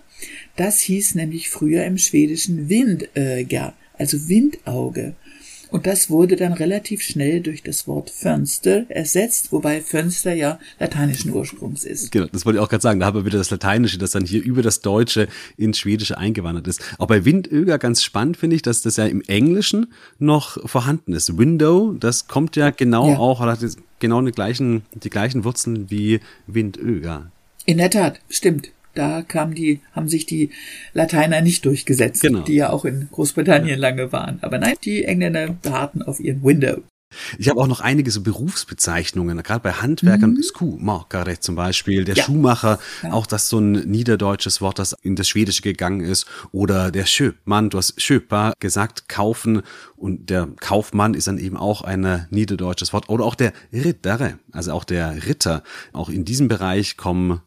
Das 0.56 0.80
hieß 0.80 1.16
nämlich 1.16 1.50
früher 1.50 1.86
im 1.86 1.98
Schwedischen 1.98 2.70
Windöga, 2.70 3.74
also 3.98 4.28
Windauge. 4.28 5.16
Und 5.74 5.88
das 5.88 6.12
wurde 6.12 6.36
dann 6.36 6.54
relativ 6.54 7.02
schnell 7.02 7.42
durch 7.42 7.64
das 7.64 7.88
Wort 7.88 8.12
Fönster 8.12 8.86
ersetzt, 8.90 9.52
wobei 9.52 9.82
Fönster 9.82 10.32
ja 10.32 10.60
lateinischen 10.80 11.34
Ursprungs 11.34 11.84
ist. 11.84 12.12
Genau, 12.12 12.28
das 12.32 12.46
wollte 12.46 12.60
ich 12.60 12.64
auch 12.64 12.70
gerade 12.70 12.84
sagen. 12.84 13.00
Da 13.00 13.08
haben 13.08 13.18
wir 13.18 13.26
wieder 13.26 13.40
das 13.40 13.50
Lateinische, 13.50 13.98
das 13.98 14.12
dann 14.12 14.24
hier 14.24 14.44
über 14.44 14.62
das 14.62 14.82
Deutsche 14.82 15.28
ins 15.58 15.80
Schwedische 15.80 16.16
eingewandert 16.16 16.68
ist. 16.68 16.84
Auch 17.00 17.08
bei 17.08 17.26
Windöger 17.26 17.80
ganz 17.80 18.04
spannend 18.04 18.38
finde 18.38 18.56
ich, 18.56 18.62
dass 18.62 18.84
das 18.84 18.98
ja 18.98 19.08
im 19.08 19.24
Englischen 19.24 19.92
noch 20.20 20.60
vorhanden 20.70 21.14
ist. 21.14 21.40
Window, 21.40 21.94
das 22.00 22.28
kommt 22.28 22.56
ja 22.56 22.70
genau 22.70 23.10
ja. 23.10 23.18
auch, 23.18 23.40
hat 23.40 23.66
genau 23.98 24.22
die 24.22 24.32
gleichen, 24.32 24.84
die 24.94 25.10
gleichen 25.10 25.44
Wurzeln 25.44 25.90
wie 25.90 26.20
Windöger. 26.46 27.32
In 27.66 27.80
der 27.80 27.90
Tat, 27.90 28.20
stimmt 28.30 28.70
da 28.94 29.22
kam 29.22 29.56
die, 29.56 29.82
haben 29.92 30.08
sich 30.08 30.26
die 30.26 30.52
Lateiner 30.94 31.42
nicht 31.42 31.66
durchgesetzt, 31.66 32.22
genau. 32.22 32.42
die 32.42 32.56
ja 32.56 32.70
auch 32.70 32.86
in 32.86 33.10
Großbritannien 33.12 33.80
ja. 33.80 33.90
lange 33.90 34.12
waren. 34.12 34.40
Aber 34.42 34.58
nein, 34.58 34.76
die 34.84 35.04
Engländer 35.04 35.56
beharrten 35.62 36.02
auf 36.02 36.20
ihren 36.20 36.44
Window. 36.44 36.84
Ich 37.38 37.50
habe 37.50 37.60
auch 37.60 37.68
noch 37.68 37.82
einige 37.82 38.12
so 38.12 38.22
Berufsbezeichnungen, 38.22 39.42
gerade 39.44 39.62
bei 39.62 39.72
Handwerkern, 39.72 40.32
mhm. 40.32 40.44
Skumakare 40.44 41.40
zum 41.40 41.56
Beispiel, 41.56 42.06
der 42.06 42.16
ja. 42.16 42.24
Schuhmacher, 42.24 42.80
ja. 43.04 43.12
auch 43.12 43.26
das 43.26 43.50
so 43.50 43.60
ein 43.60 43.72
niederdeutsches 43.72 44.62
Wort, 44.62 44.80
das 44.80 44.96
in 45.02 45.16
das 45.16 45.28
Schwedische 45.28 45.62
gegangen 45.62 46.02
ist, 46.02 46.26
oder 46.52 46.92
der 46.92 47.06
Schöpmann, 47.06 47.70
du 47.70 47.78
hast 47.78 48.02
Schöpa 48.02 48.54
gesagt, 48.60 49.10
kaufen, 49.10 49.62
und 49.96 50.30
der 50.30 50.48
Kaufmann 50.60 51.14
ist 51.14 51.28
dann 51.28 51.38
eben 51.38 51.58
auch 51.58 51.82
ein 51.82 52.28
niederdeutsches 52.30 52.94
Wort, 52.94 53.10
oder 53.10 53.26
auch 53.26 53.36
der 53.36 53.54
Rittere, 53.72 54.40
also 54.52 54.74
auch 54.74 54.84
der 54.84 55.26
Ritter, 55.28 55.64
auch 55.94 56.10
in 56.10 56.26
diesem 56.26 56.48
Bereich 56.48 56.98
kommen 56.98 57.42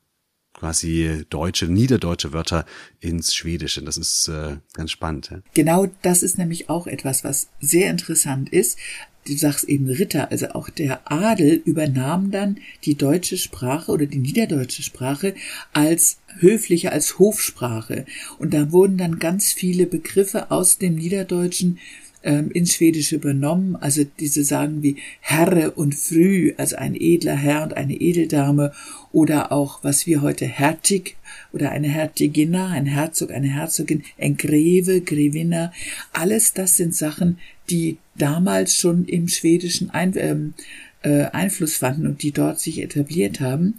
quasi 0.56 1.24
deutsche, 1.28 1.66
niederdeutsche 1.66 2.32
Wörter 2.32 2.64
ins 3.00 3.34
Schwedische. 3.34 3.82
Das 3.82 3.96
ist 3.96 4.28
äh, 4.28 4.56
ganz 4.72 4.90
spannend. 4.90 5.30
Ja? 5.30 5.38
Genau 5.54 5.86
das 6.02 6.22
ist 6.22 6.38
nämlich 6.38 6.68
auch 6.70 6.86
etwas, 6.86 7.24
was 7.24 7.48
sehr 7.60 7.90
interessant 7.90 8.48
ist. 8.48 8.78
Du 9.26 9.36
sagst 9.36 9.64
eben 9.64 9.88
Ritter, 9.88 10.30
also 10.30 10.50
auch 10.50 10.70
der 10.70 11.10
Adel 11.10 11.60
übernahm 11.64 12.30
dann 12.30 12.58
die 12.84 12.94
deutsche 12.94 13.36
Sprache 13.36 13.90
oder 13.90 14.06
die 14.06 14.18
niederdeutsche 14.18 14.84
Sprache 14.84 15.34
als 15.72 16.18
höfliche, 16.38 16.92
als 16.92 17.18
Hofsprache. 17.18 18.06
Und 18.38 18.54
da 18.54 18.70
wurden 18.70 18.98
dann 18.98 19.18
ganz 19.18 19.52
viele 19.52 19.86
Begriffe 19.86 20.52
aus 20.52 20.78
dem 20.78 20.94
Niederdeutschen 20.94 21.80
ähm, 22.22 22.50
ins 22.50 22.74
Schwedische 22.74 23.16
übernommen. 23.16 23.76
Also 23.76 24.04
diese 24.18 24.44
Sagen 24.44 24.82
wie 24.82 24.96
Herre 25.20 25.72
und 25.72 25.94
Früh, 25.94 26.54
also 26.56 26.76
ein 26.76 26.94
edler 26.94 27.36
Herr 27.36 27.62
und 27.62 27.76
eine 27.76 27.94
Edeldame 27.94 28.72
oder 29.12 29.52
auch, 29.52 29.82
was 29.82 30.06
wir 30.06 30.22
heute 30.22 30.46
Hertig 30.46 31.16
oder 31.52 31.70
eine 31.70 31.88
Hertiginna, 31.88 32.68
ein 32.68 32.86
Herzog, 32.86 33.30
eine 33.30 33.48
Herzogin, 33.48 34.02
ein 34.18 34.36
Greve, 34.36 35.00
Grevinna, 35.00 35.72
alles 36.12 36.52
das 36.52 36.76
sind 36.76 36.94
Sachen, 36.94 37.38
die 37.70 37.98
damals 38.16 38.76
schon 38.76 39.04
im 39.06 39.28
Schwedischen 39.28 39.90
ein, 39.90 40.12
ähm, 40.16 40.54
äh, 41.02 41.26
Einfluss 41.32 41.76
fanden 41.76 42.06
und 42.06 42.22
die 42.22 42.32
dort 42.32 42.60
sich 42.60 42.82
etabliert 42.82 43.40
haben. 43.40 43.74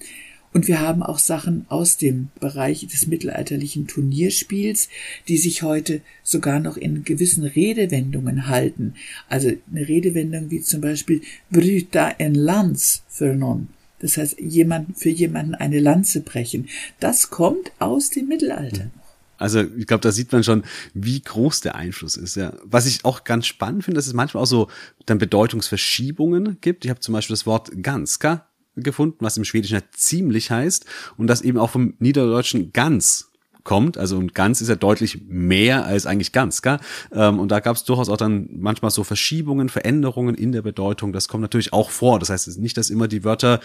Und 0.57 0.67
wir 0.67 0.81
haben 0.81 1.03
auch 1.03 1.19
Sachen 1.19 1.67
aus 1.69 1.97
dem 1.97 2.29
Bereich 2.39 2.87
des 2.87 3.05
mittelalterlichen 3.05 3.85
Turnierspiels, 3.85 4.89
die 5.27 5.37
sich 5.37 5.61
heute 5.61 6.01
sogar 6.23 6.59
noch 6.59 6.77
in 6.77 7.03
gewissen 7.03 7.43
Redewendungen 7.43 8.47
halten. 8.47 8.95
Also 9.29 9.51
eine 9.69 9.87
Redewendung 9.87 10.49
wie 10.49 10.61
zum 10.61 10.81
Beispiel 10.81 11.21
Bryta 11.51 12.09
en 12.17 12.33
Lanz 12.33 13.03
für 13.07 13.35
non. 13.35 13.67
Das 13.99 14.17
heißt, 14.17 14.39
jemand, 14.39 14.97
für 14.97 15.11
jemanden 15.11 15.53
eine 15.53 15.79
Lanze 15.79 16.21
brechen. 16.21 16.69
Das 16.99 17.29
kommt 17.29 17.71
aus 17.77 18.09
dem 18.09 18.27
Mittelalter. 18.27 18.89
Also 19.37 19.61
ich 19.61 19.85
glaube, 19.85 20.01
da 20.01 20.11
sieht 20.11 20.31
man 20.31 20.43
schon, 20.43 20.63
wie 20.95 21.21
groß 21.21 21.61
der 21.61 21.75
Einfluss 21.75 22.17
ist. 22.17 22.35
Ja. 22.35 22.53
Was 22.63 22.87
ich 22.87 23.05
auch 23.05 23.25
ganz 23.25 23.45
spannend 23.45 23.83
finde, 23.83 23.99
dass 23.99 24.07
es 24.07 24.13
manchmal 24.13 24.41
auch 24.41 24.47
so 24.47 24.69
dann 25.05 25.19
Bedeutungsverschiebungen 25.19 26.57
gibt. 26.61 26.83
Ich 26.83 26.89
habe 26.89 26.99
zum 26.99 27.13
Beispiel 27.13 27.35
das 27.35 27.45
Wort 27.45 27.69
Ganska 27.83 28.47
gefunden, 28.83 29.17
was 29.19 29.37
im 29.37 29.43
Schwedischen 29.43 29.75
ja 29.75 29.81
ziemlich 29.91 30.51
heißt 30.51 30.85
und 31.17 31.27
das 31.27 31.41
eben 31.41 31.57
auch 31.57 31.69
vom 31.69 31.95
Niederdeutschen 31.99 32.73
ganz 32.73 33.31
kommt. 33.67 33.97
Also 33.97 34.17
und 34.17 34.33
ganz 34.33 34.61
ist 34.61 34.69
ja 34.69 34.75
deutlich 34.75 35.27
mehr 35.27 35.85
als 35.85 36.05
eigentlich 36.05 36.31
ganz, 36.31 36.61
gell? 36.61 36.79
Ähm, 37.11 37.37
und 37.37 37.51
da 37.51 37.59
gab 37.59 37.75
es 37.75 37.83
durchaus 37.83 38.07
auch 38.07 38.15
dann 38.15 38.47
manchmal 38.53 38.91
so 38.91 39.03
Verschiebungen, 39.03 39.67
Veränderungen 39.67 40.35
in 40.35 40.53
der 40.53 40.61
Bedeutung. 40.61 41.11
Das 41.11 41.27
kommt 41.27 41.41
natürlich 41.41 41.73
auch 41.73 41.89
vor. 41.89 42.17
Das 42.17 42.29
heißt 42.29 42.57
nicht, 42.59 42.77
dass 42.77 42.89
immer 42.89 43.09
die 43.09 43.25
Wörter 43.25 43.59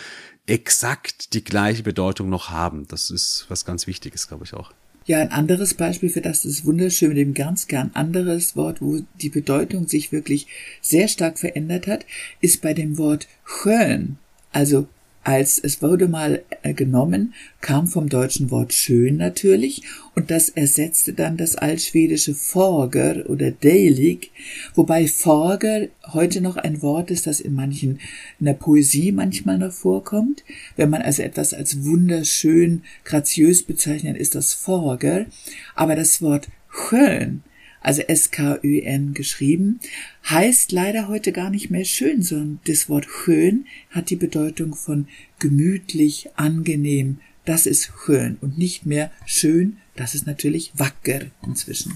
exakt 0.47 1.35
die 1.35 1.45
gleiche 1.45 1.85
Bedeutung 1.85 2.29
noch 2.29 2.51
haben. 2.51 2.87
Das 2.89 3.11
ist 3.11 3.47
was 3.49 3.65
ganz 3.65 3.87
Wichtiges, 3.87 4.27
glaube 4.27 4.45
ich 4.45 4.55
auch. 4.55 4.73
Ja, 5.07 5.19
ein 5.19 5.31
anderes 5.31 5.75
Beispiel 5.75 6.11
für 6.11 6.21
das 6.21 6.45
ist 6.45 6.65
wunderschön 6.65 7.09
mit 7.09 7.19
dem 7.19 7.35
ganz 7.35 7.69
gern 7.69 7.93
anderes 7.95 8.57
Wort, 8.57 8.83
wo 8.83 9.01
die 9.21 9.31
Bedeutung 9.31 9.87
sich 9.87 10.11
wirklich 10.11 10.49
sehr 10.81 11.07
stark 11.07 11.39
verändert 11.39 11.87
hat, 11.87 12.07
ist 12.41 12.61
bei 12.61 12.75
dem 12.75 12.99
Wort 12.99 13.29
schön. 13.45 14.19
Also 14.53 14.89
als 15.25 15.59
es 15.59 15.83
wurde 15.83 16.09
mal 16.09 16.43
äh, 16.63 16.75
genommen, 16.75 17.35
kam 17.61 17.87
vom 17.87 18.09
deutschen 18.09 18.51
Wort 18.51 18.73
schön 18.73 19.17
natürlich 19.17 19.83
und 20.15 20.31
das 20.31 20.49
ersetzte 20.49 21.13
dann 21.13 21.37
das 21.37 21.55
altschwedische 21.57 22.35
Forger 22.35 23.29
oder 23.29 23.51
Deilig, 23.51 24.33
wobei 24.75 25.07
Forger 25.07 25.89
heute 26.13 26.41
noch 26.41 26.57
ein 26.57 26.83
Wort 26.83 27.11
ist, 27.11 27.27
das 27.27 27.41
in 27.41 27.55
manchen, 27.55 28.01
in 28.41 28.47
der 28.47 28.55
Poesie 28.55 29.13
manchmal 29.13 29.59
noch 29.59 29.73
vorkommt. 29.73 30.43
Wenn 30.77 30.91
man 30.91 31.03
also 31.03 31.23
etwas 31.23 31.55
als 31.55 31.85
wunderschön, 31.85 32.83
graziös 33.05 33.63
bezeichnet, 33.63 34.17
ist 34.17 34.35
das 34.35 34.53
Forger, 34.53 35.27
aber 35.75 35.95
das 35.95 36.21
Wort 36.21 36.49
schön 36.69 37.43
also 37.83 38.03
S-K-Ö-N 38.03 39.15
geschrieben, 39.15 39.81
heißt 40.29 40.73
leider 40.73 41.09
heute 41.09 41.33
gar 41.33 41.51
nicht 41.51 41.71
mehr 41.71 41.85
schön, 41.85 42.23
sondern 42.23 42.61
das 42.67 42.89
Wort 42.89 43.07
schön 43.25 43.67
hat 43.91 44.11
die 44.11 44.17
Bedeutung 44.17 44.75
von 44.75 45.09
gemütlich, 45.39 46.29
angenehm. 46.37 47.19
Das 47.45 47.67
ist 47.67 47.91
schön 48.05 48.39
und 48.41 48.57
nicht 48.57 48.87
mehr 48.87 49.11
schön. 49.27 49.79
Das 49.97 50.15
ist 50.15 50.27
natürlich 50.27 50.73
wacker 50.77 51.23
inzwischen. 51.45 51.95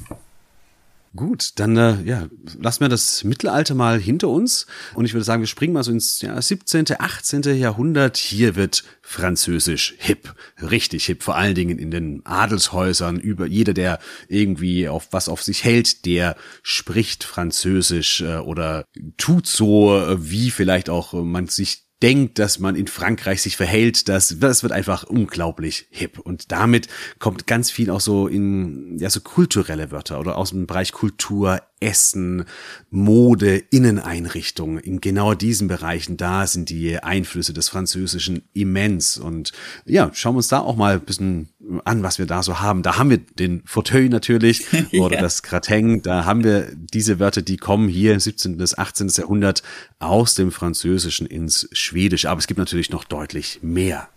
Gut, 1.17 1.53
dann 1.57 1.79
äh, 1.79 2.03
ja, 2.05 2.29
lassen 2.61 2.81
wir 2.81 2.91
das 2.91 3.25
Mittelalter 3.25 3.75
mal 3.75 3.99
hinter 3.99 4.29
uns 4.29 4.67
und 4.95 5.07
ich 5.07 5.15
würde 5.15 5.25
sagen, 5.25 5.41
wir 5.41 5.47
springen 5.47 5.73
mal 5.73 5.83
so 5.83 5.91
ins 5.91 6.21
ja, 6.21 6.41
17., 6.41 6.85
18. 6.99 7.43
Jahrhundert. 7.59 8.19
Hier 8.19 8.55
wird 8.55 8.85
Französisch 9.01 9.95
hip, 9.97 10.35
richtig 10.61 11.07
hip, 11.07 11.23
vor 11.23 11.37
allen 11.37 11.55
Dingen 11.55 11.79
in 11.79 11.91
den 11.91 12.21
Adelshäusern. 12.27 13.19
Über 13.19 13.47
jeder, 13.47 13.73
der 13.73 13.99
irgendwie 14.29 14.89
auf 14.89 15.09
was 15.13 15.31
auf 15.31 15.43
sich 15.43 15.65
hält, 15.65 16.05
der 16.05 16.37
spricht 16.63 17.25
Französisch 17.25 18.21
äh, 18.21 18.37
oder 18.37 18.85
tut 19.17 19.47
so, 19.47 19.99
äh, 19.99 20.31
wie 20.31 20.51
vielleicht 20.51 20.91
auch 20.91 21.15
man 21.15 21.47
sich 21.47 21.86
denkt, 22.03 22.39
dass 22.39 22.59
man 22.59 22.77
in 22.77 22.87
Frankreich 22.87 23.41
sich 23.43 23.57
verhält, 23.57 24.09
das, 24.09 24.37
das 24.39 24.63
wird 24.63 24.73
einfach 24.73 25.05
unglaublich 25.05 25.87
hip. 25.91 26.19
Und 26.19 26.53
damit 26.53 26.89
kommt 27.19 27.47
ganz 27.47 27.71
viel 27.71 27.91
auch 27.91 28.01
so 28.01 28.27
in, 28.27 28.99
ja, 28.99 29.09
so 29.09 29.21
kulturelle 29.21 29.91
Wörter 29.91 30.21
oder 30.21 30.37
aus 30.37 30.51
dem 30.51 30.67
Bereich 30.67 30.93
Kultur, 30.93 31.63
Essen, 31.81 32.45
Mode, 32.91 33.57
Inneneinrichtungen. 33.57 34.79
In 34.79 35.01
genau 35.01 35.35
diesen 35.35 35.69
Bereichen, 35.69 36.17
da 36.17 36.47
sind 36.47 36.71
die 36.71 36.99
Einflüsse 36.99 37.53
des 37.53 37.69
Französischen 37.69 38.43
immens. 38.55 39.19
Und 39.19 39.53
ja, 39.85 40.11
schauen 40.15 40.35
wir 40.35 40.39
uns 40.39 40.49
da 40.49 40.61
auch 40.61 40.77
mal 40.77 40.95
ein 40.95 41.01
bisschen 41.03 41.49
an, 41.85 42.03
was 42.03 42.19
wir 42.19 42.27
da 42.27 42.43
so 42.43 42.61
haben. 42.61 42.83
Da 42.83 42.97
haben 42.97 43.11
wir 43.11 43.19
den 43.19 43.63
Fauteuil 43.67 44.09
natürlich 44.09 44.65
oder 44.99 45.17
ja. 45.17 45.23
das 45.23 45.43
Gratin. 45.43 46.01
Da 46.01 46.25
haben 46.25 46.45
wir 46.45 46.73
diese 46.75 47.19
Wörter, 47.19 47.43
die 47.43 47.59
kommen 47.59 47.89
hier 47.89 48.15
im 48.15 48.21
17. 48.21 48.57
bis 48.57 48.77
18. 48.77 49.09
Jahrhundert 49.09 49.63
aus 49.99 50.35
dem 50.35 50.53
Französischen 50.53 51.27
ins 51.27 51.69
Schwedische. 51.73 52.31
Aber 52.31 52.39
es 52.39 52.47
gibt 52.47 52.59
natürlich 52.59 52.91
noch 52.91 53.05
deutlich 53.05 53.59
mehr. 53.63 54.09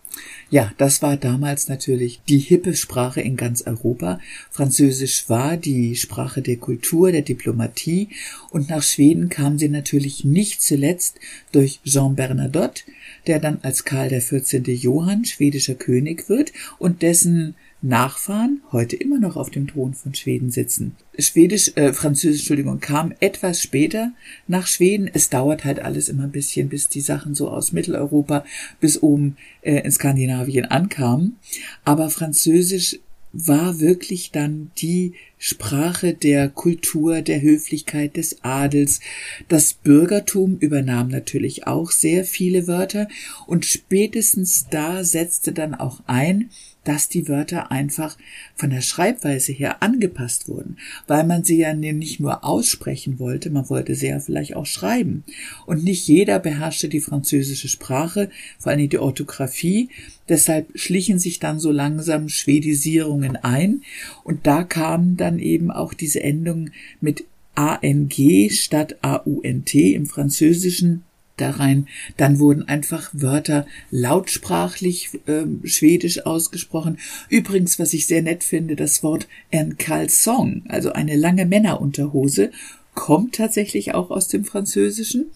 Ja, 0.51 0.73
das 0.77 1.01
war 1.03 1.15
damals 1.15 1.67
natürlich 1.67 2.21
die 2.27 2.39
hippe 2.39 2.75
Sprache 2.75 3.21
in 3.21 3.35
ganz 3.35 3.61
Europa. 3.61 4.19
Französisch 4.49 5.29
war 5.29 5.57
die 5.57 5.95
Sprache 5.95 6.41
der 6.41 6.57
Kultur, 6.57 7.11
der 7.11 7.21
Diplomatie 7.21 8.09
und 8.49 8.69
nach 8.69 8.81
Schweden 8.81 9.29
kam 9.29 9.59
sie 9.59 9.69
natürlich 9.69 10.23
nicht 10.23 10.63
zuletzt 10.63 11.19
durch 11.51 11.79
Jean 11.83 12.15
Bernadotte, 12.15 12.83
der 13.27 13.39
dann 13.39 13.59
als 13.61 13.85
Karl 13.85 14.09
XIV. 14.09 14.67
Johann 14.67 15.25
schwedischer 15.25 15.75
König 15.75 16.29
wird 16.29 16.51
und 16.79 17.03
dessen 17.03 17.55
Nachfahren 17.81 18.61
heute 18.71 18.95
immer 18.97 19.19
noch 19.19 19.37
auf 19.37 19.49
dem 19.49 19.67
Thron 19.67 19.93
von 19.93 20.13
Schweden 20.13 20.51
sitzen. 20.51 20.95
Schwedisch, 21.17 21.71
äh, 21.75 21.93
Französisch, 21.93 22.41
Entschuldigung, 22.41 22.79
kam 22.79 23.13
etwas 23.19 23.61
später 23.61 24.11
nach 24.47 24.67
Schweden. 24.67 25.09
Es 25.11 25.29
dauert 25.29 25.63
halt 25.63 25.79
alles 25.79 26.09
immer 26.09 26.23
ein 26.23 26.31
bisschen, 26.31 26.67
bis 26.69 26.89
die 26.89 27.01
Sachen 27.01 27.35
so 27.35 27.49
aus 27.49 27.71
Mitteleuropa 27.71 28.43
bis 28.81 29.01
oben 29.01 29.37
äh, 29.61 29.81
in 29.83 29.91
Skandinavien 29.91 30.65
ankamen. 30.65 31.37
Aber 31.85 32.09
Französisch 32.09 32.99
war 33.31 33.79
wirklich 33.79 34.31
dann 34.31 34.71
die 34.77 35.13
Sprache 35.37 36.13
der 36.13 36.49
Kultur, 36.49 37.21
der 37.21 37.41
Höflichkeit, 37.41 38.17
des 38.17 38.43
Adels. 38.43 38.99
Das 39.47 39.73
Bürgertum 39.73 40.57
übernahm 40.57 41.09
natürlich 41.09 41.67
auch 41.67 41.91
sehr 41.91 42.25
viele 42.25 42.67
Wörter 42.67 43.07
und 43.45 43.65
spätestens 43.65 44.67
da 44.69 45.03
setzte 45.03 45.53
dann 45.53 45.75
auch 45.75 46.01
ein, 46.07 46.49
dass 46.89 47.07
die 47.07 47.27
Wörter 47.27 47.71
einfach 47.71 48.17
von 48.55 48.71
der 48.71 48.81
Schreibweise 48.81 49.51
her 49.51 49.83
angepasst 49.83 50.47
wurden, 50.47 50.77
weil 51.05 51.23
man 51.23 51.43
sie 51.43 51.57
ja 51.57 51.71
nicht 51.75 52.19
nur 52.19 52.43
aussprechen 52.43 53.19
wollte, 53.19 53.51
man 53.51 53.69
wollte 53.69 53.93
sie 53.93 54.07
ja 54.07 54.19
vielleicht 54.19 54.55
auch 54.55 54.65
schreiben. 54.65 55.23
Und 55.67 55.83
nicht 55.83 56.07
jeder 56.07 56.39
beherrschte 56.39 56.89
die 56.89 56.99
französische 56.99 57.67
Sprache, 57.67 58.31
vor 58.57 58.71
allem 58.71 58.89
die 58.89 58.97
Orthographie. 58.97 59.89
Deshalb 60.29 60.71
schlichen 60.73 61.19
sich 61.19 61.37
dann 61.37 61.59
so 61.59 61.71
langsam 61.71 62.27
Schwedisierungen 62.27 63.35
ein 63.35 63.83
und 64.23 64.47
da 64.47 64.63
kamen 64.63 65.15
dann 65.15 65.37
eben 65.37 65.69
auch 65.69 65.93
diese 65.93 66.23
Endungen 66.23 66.73
mit 67.01 67.23
ANG 67.53 68.49
statt 68.49 68.97
AUNT 69.03 69.75
im 69.75 70.07
Französischen 70.07 71.03
da 71.39 71.51
rein. 71.51 71.87
Dann 72.17 72.39
wurden 72.39 72.67
einfach 72.67 73.09
Wörter 73.13 73.65
lautsprachlich 73.91 75.09
äh, 75.25 75.43
schwedisch 75.67 76.25
ausgesprochen. 76.25 76.97
Übrigens, 77.29 77.79
was 77.79 77.93
ich 77.93 78.07
sehr 78.07 78.21
nett 78.21 78.43
finde, 78.43 78.75
das 78.75 79.03
Wort 79.03 79.27
en 79.51 79.77
caleçon, 79.77 80.63
also 80.67 80.91
eine 80.91 81.15
lange 81.15 81.45
Männerunterhose, 81.45 82.51
kommt 82.95 83.35
tatsächlich 83.35 83.93
auch 83.93 84.11
aus 84.11 84.27
dem 84.27 84.43
Französischen 84.43 85.31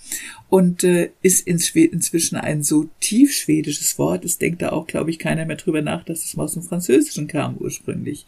und 0.49 0.83
äh, 0.83 1.11
ist 1.21 1.47
inzwischen 1.47 2.35
ein 2.35 2.61
so 2.61 2.89
tief 2.99 3.33
schwedisches 3.33 3.97
Wort. 3.97 4.25
Es 4.25 4.37
denkt 4.37 4.61
da 4.61 4.73
auch, 4.73 4.85
glaube 4.85 5.11
ich, 5.11 5.19
keiner 5.19 5.45
mehr 5.45 5.55
drüber 5.55 5.81
nach, 5.81 6.03
dass 6.03 6.25
es 6.25 6.35
mal 6.35 6.43
aus 6.43 6.55
dem 6.55 6.63
Französischen 6.63 7.27
kam 7.27 7.55
ursprünglich. 7.57 8.25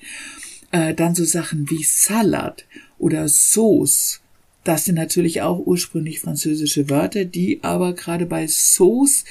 Äh, 0.71 0.93
dann 0.93 1.15
so 1.15 1.25
Sachen 1.25 1.69
wie 1.69 1.83
Salat 1.83 2.65
oder 2.97 3.27
Sauce 3.27 4.21
das 4.65 4.85
sind 4.85 4.95
natürlich 4.95 5.43
auch 5.43 5.59
ursprünglich 5.65 6.19
französische 6.19 6.89
Wörter, 6.89 7.23
die 7.23 7.63
aber 7.63 7.93
gerade 7.93 8.25
bei 8.25 8.47
Sauce, 8.47 9.23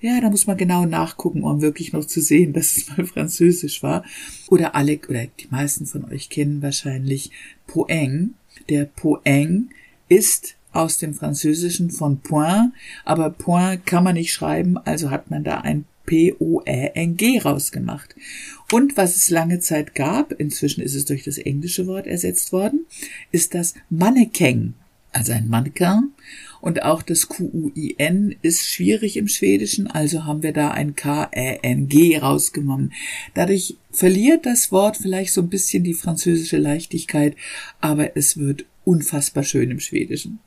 ja, 0.00 0.18
da 0.20 0.30
muss 0.30 0.46
man 0.46 0.56
genau 0.56 0.86
nachgucken, 0.86 1.42
um 1.42 1.60
wirklich 1.60 1.92
noch 1.92 2.06
zu 2.06 2.22
sehen, 2.22 2.54
dass 2.54 2.76
es 2.76 2.88
mal 2.88 3.06
französisch 3.06 3.82
war. 3.82 4.02
Oder 4.48 4.74
alle, 4.74 4.98
oder 5.08 5.26
die 5.26 5.48
meisten 5.50 5.84
von 5.84 6.04
euch 6.06 6.30
kennen 6.30 6.62
wahrscheinlich 6.62 7.30
Poeng. 7.66 8.34
Der 8.70 8.86
Poeng 8.86 9.68
ist 10.08 10.56
aus 10.72 10.96
dem 10.96 11.12
Französischen 11.12 11.90
von 11.90 12.20
Point, 12.20 12.72
aber 13.04 13.30
Point 13.30 13.84
kann 13.84 14.04
man 14.04 14.14
nicht 14.14 14.32
schreiben, 14.32 14.78
also 14.78 15.10
hat 15.10 15.30
man 15.30 15.44
da 15.44 15.58
ein 15.58 15.84
P-O-E-N-G 16.08 17.38
rausgemacht. 17.40 18.16
Und 18.72 18.96
was 18.96 19.14
es 19.16 19.28
lange 19.28 19.60
Zeit 19.60 19.94
gab, 19.94 20.32
inzwischen 20.32 20.82
ist 20.82 20.94
es 20.94 21.04
durch 21.04 21.22
das 21.22 21.36
englische 21.36 21.86
Wort 21.86 22.06
ersetzt 22.06 22.50
worden, 22.50 22.86
ist 23.30 23.54
das 23.54 23.74
Mannequin, 23.90 24.72
also 25.12 25.32
ein 25.32 25.48
Mannequin. 25.48 26.12
Und 26.62 26.82
auch 26.82 27.02
das 27.02 27.28
Q-U-I-N 27.28 28.34
ist 28.40 28.66
schwierig 28.66 29.18
im 29.18 29.28
Schwedischen, 29.28 29.86
also 29.86 30.24
haben 30.24 30.42
wir 30.42 30.52
da 30.52 30.70
ein 30.70 30.96
K-E-N-G 30.96 32.18
rausgenommen. 32.18 32.94
Dadurch 33.34 33.76
verliert 33.92 34.46
das 34.46 34.72
Wort 34.72 34.96
vielleicht 34.96 35.34
so 35.34 35.42
ein 35.42 35.50
bisschen 35.50 35.84
die 35.84 35.94
französische 35.94 36.56
Leichtigkeit, 36.56 37.36
aber 37.80 38.16
es 38.16 38.38
wird 38.38 38.64
unfassbar 38.84 39.44
schön 39.44 39.70
im 39.70 39.80
Schwedischen 39.80 40.40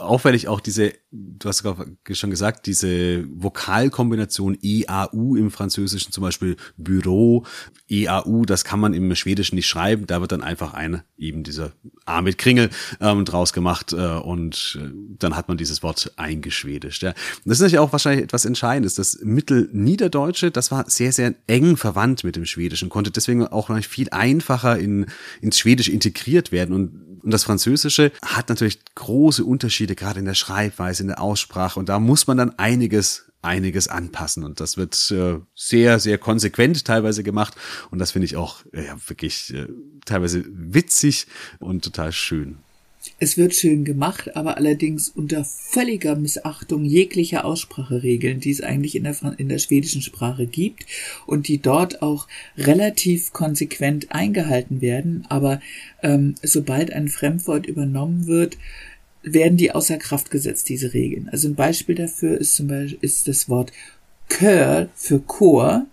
auffällig 0.00 0.48
auch 0.48 0.60
diese, 0.60 0.92
du 1.10 1.48
hast 1.48 1.64
schon 2.12 2.30
gesagt, 2.30 2.66
diese 2.66 3.24
Vokalkombination 3.28 4.58
EAU 4.62 5.36
im 5.36 5.50
Französischen, 5.50 6.12
zum 6.12 6.22
Beispiel 6.22 6.56
Büro, 6.76 7.44
EAU, 7.88 8.44
das 8.44 8.64
kann 8.64 8.80
man 8.80 8.94
im 8.94 9.14
Schwedischen 9.14 9.56
nicht 9.56 9.66
schreiben, 9.66 10.06
da 10.06 10.20
wird 10.20 10.32
dann 10.32 10.42
einfach 10.42 10.74
ein, 10.74 11.02
eben 11.18 11.42
dieser 11.42 11.72
A 12.06 12.22
mit 12.22 12.38
Kringel 12.38 12.70
ähm, 13.00 13.24
draus 13.24 13.52
gemacht 13.52 13.92
äh, 13.92 13.96
und 13.96 14.78
äh, 14.80 14.90
dann 15.18 15.36
hat 15.36 15.48
man 15.48 15.56
dieses 15.56 15.82
Wort 15.82 16.12
eingeschwedischt. 16.16 17.02
Ja. 17.02 17.12
Das 17.44 17.58
ist 17.58 17.60
natürlich 17.60 17.78
auch 17.78 17.92
wahrscheinlich 17.92 18.24
etwas 18.24 18.44
Entscheidendes. 18.44 18.94
Das 18.94 19.18
Mittelniederdeutsche, 19.22 20.50
das 20.50 20.70
war 20.70 20.88
sehr, 20.88 21.12
sehr 21.12 21.34
eng 21.46 21.76
verwandt 21.76 22.24
mit 22.24 22.36
dem 22.36 22.46
Schwedischen, 22.46 22.88
konnte 22.88 23.10
deswegen 23.10 23.46
auch 23.46 23.68
noch 23.68 23.82
viel 23.84 24.08
einfacher 24.10 24.78
in, 24.78 25.06
ins 25.40 25.58
Schwedisch 25.58 25.88
integriert 25.88 26.52
werden 26.52 26.74
und 26.74 27.09
und 27.22 27.30
das 27.30 27.44
Französische 27.44 28.12
hat 28.24 28.48
natürlich 28.48 28.80
große 28.94 29.44
Unterschiede, 29.44 29.94
gerade 29.94 30.20
in 30.20 30.26
der 30.26 30.34
Schreibweise, 30.34 31.02
in 31.02 31.08
der 31.08 31.20
Aussprache. 31.20 31.78
Und 31.78 31.88
da 31.88 31.98
muss 31.98 32.26
man 32.26 32.36
dann 32.36 32.58
einiges 32.58 33.26
einiges 33.42 33.88
anpassen 33.88 34.44
und 34.44 34.60
das 34.60 34.76
wird 34.76 35.10
äh, 35.10 35.38
sehr 35.54 35.98
sehr 35.98 36.18
konsequent 36.18 36.84
teilweise 36.84 37.22
gemacht 37.22 37.54
und 37.90 37.98
das 37.98 38.10
finde 38.10 38.26
ich 38.26 38.36
auch 38.36 38.66
äh, 38.72 38.84
wirklich 39.06 39.54
äh, 39.54 39.66
teilweise 40.04 40.44
witzig 40.46 41.26
und 41.58 41.82
total 41.82 42.12
schön. 42.12 42.58
Es 43.18 43.36
wird 43.36 43.54
schön 43.54 43.84
gemacht, 43.84 44.36
aber 44.36 44.56
allerdings 44.56 45.08
unter 45.08 45.44
völliger 45.44 46.16
Missachtung 46.16 46.84
jeglicher 46.84 47.44
Ausspracheregeln, 47.44 48.40
die 48.40 48.50
es 48.50 48.62
eigentlich 48.62 48.94
in 48.94 49.04
der, 49.04 49.16
in 49.38 49.48
der 49.48 49.58
schwedischen 49.58 50.02
Sprache 50.02 50.46
gibt 50.46 50.86
und 51.26 51.48
die 51.48 51.58
dort 51.58 52.02
auch 52.02 52.28
relativ 52.58 53.32
konsequent 53.32 54.12
eingehalten 54.12 54.80
werden. 54.80 55.24
Aber 55.28 55.60
ähm, 56.02 56.34
sobald 56.42 56.92
ein 56.92 57.08
Fremdwort 57.08 57.66
übernommen 57.66 58.26
wird, 58.26 58.58
werden 59.22 59.56
die 59.56 59.72
außer 59.72 59.98
Kraft 59.98 60.30
gesetzt, 60.30 60.68
diese 60.68 60.94
Regeln. 60.94 61.28
Also 61.30 61.48
ein 61.48 61.54
Beispiel 61.54 61.94
dafür 61.94 62.38
ist 62.38 62.54
zum 62.56 62.68
Beispiel 62.68 62.98
ist 63.00 63.28
das 63.28 63.48
Wort 63.48 63.72
Chör 64.28 64.88
für 64.94 65.20
Chor. 65.20 65.86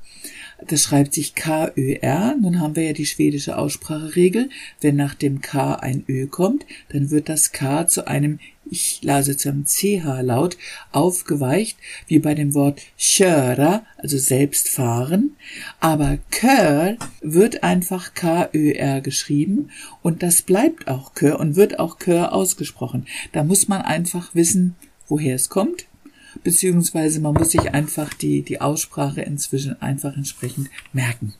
Das 0.65 0.84
schreibt 0.84 1.13
sich 1.13 1.36
K-Ö-R. 1.36 2.36
Nun 2.41 2.60
haben 2.60 2.76
wir 2.76 2.84
ja 2.84 2.93
die 2.93 3.06
schwedische 3.06 3.58
Ausspracheregel. 3.58 4.50
Wenn 4.82 4.96
nach 4.96 5.13
dem 5.13 5.41
K 5.41 5.76
ein 5.76 6.04
Ö 6.08 6.26
kommt, 6.28 6.65
dann 6.89 7.12
wird 7.12 7.30
das 7.30 7.52
K 7.52 7.86
zu 7.86 8.08
einem, 8.08 8.39
ich 8.65 9.02
lase 9.04 9.38
zum 9.38 9.65
CH-Laut, 9.65 10.58
aufgeweicht, 10.91 11.78
wie 12.08 12.17
bei 12.17 12.34
dem 12.34 12.56
Wort 12.56 12.82
köra, 12.98 13.86
also 13.98 14.17
selbst 14.17 14.70
fahren. 14.70 15.36
Aber 15.80 16.17
Kör 16.32 16.98
wird 17.22 17.63
einfach 17.63 18.15
K-Ö-R 18.15 19.02
geschrieben 19.02 19.70
und 20.02 20.24
das 20.24 20.41
bleibt 20.41 20.88
auch 20.88 21.13
Kör 21.13 21.39
und 21.39 21.56
wird 21.56 21.80
auch 21.80 22.00
Kör 22.00 22.34
ausgesprochen. 22.34 23.06
Da 23.32 23.43
muss 23.43 23.67
man 23.67 23.84
einfach 23.84 24.34
wissen, 24.34 24.76
woher 25.08 25.36
es 25.36 25.50
kommt 25.50 25.86
beziehungsweise 26.44 27.20
man 27.20 27.34
muss 27.34 27.52
sich 27.52 27.72
einfach 27.72 28.13
die, 28.13 28.42
die 28.42 28.62
Aussprache 28.62 29.22
inzwischen 29.22 29.82
einfach 29.82 30.16
entsprechend 30.16 30.70
merken. 30.94 31.34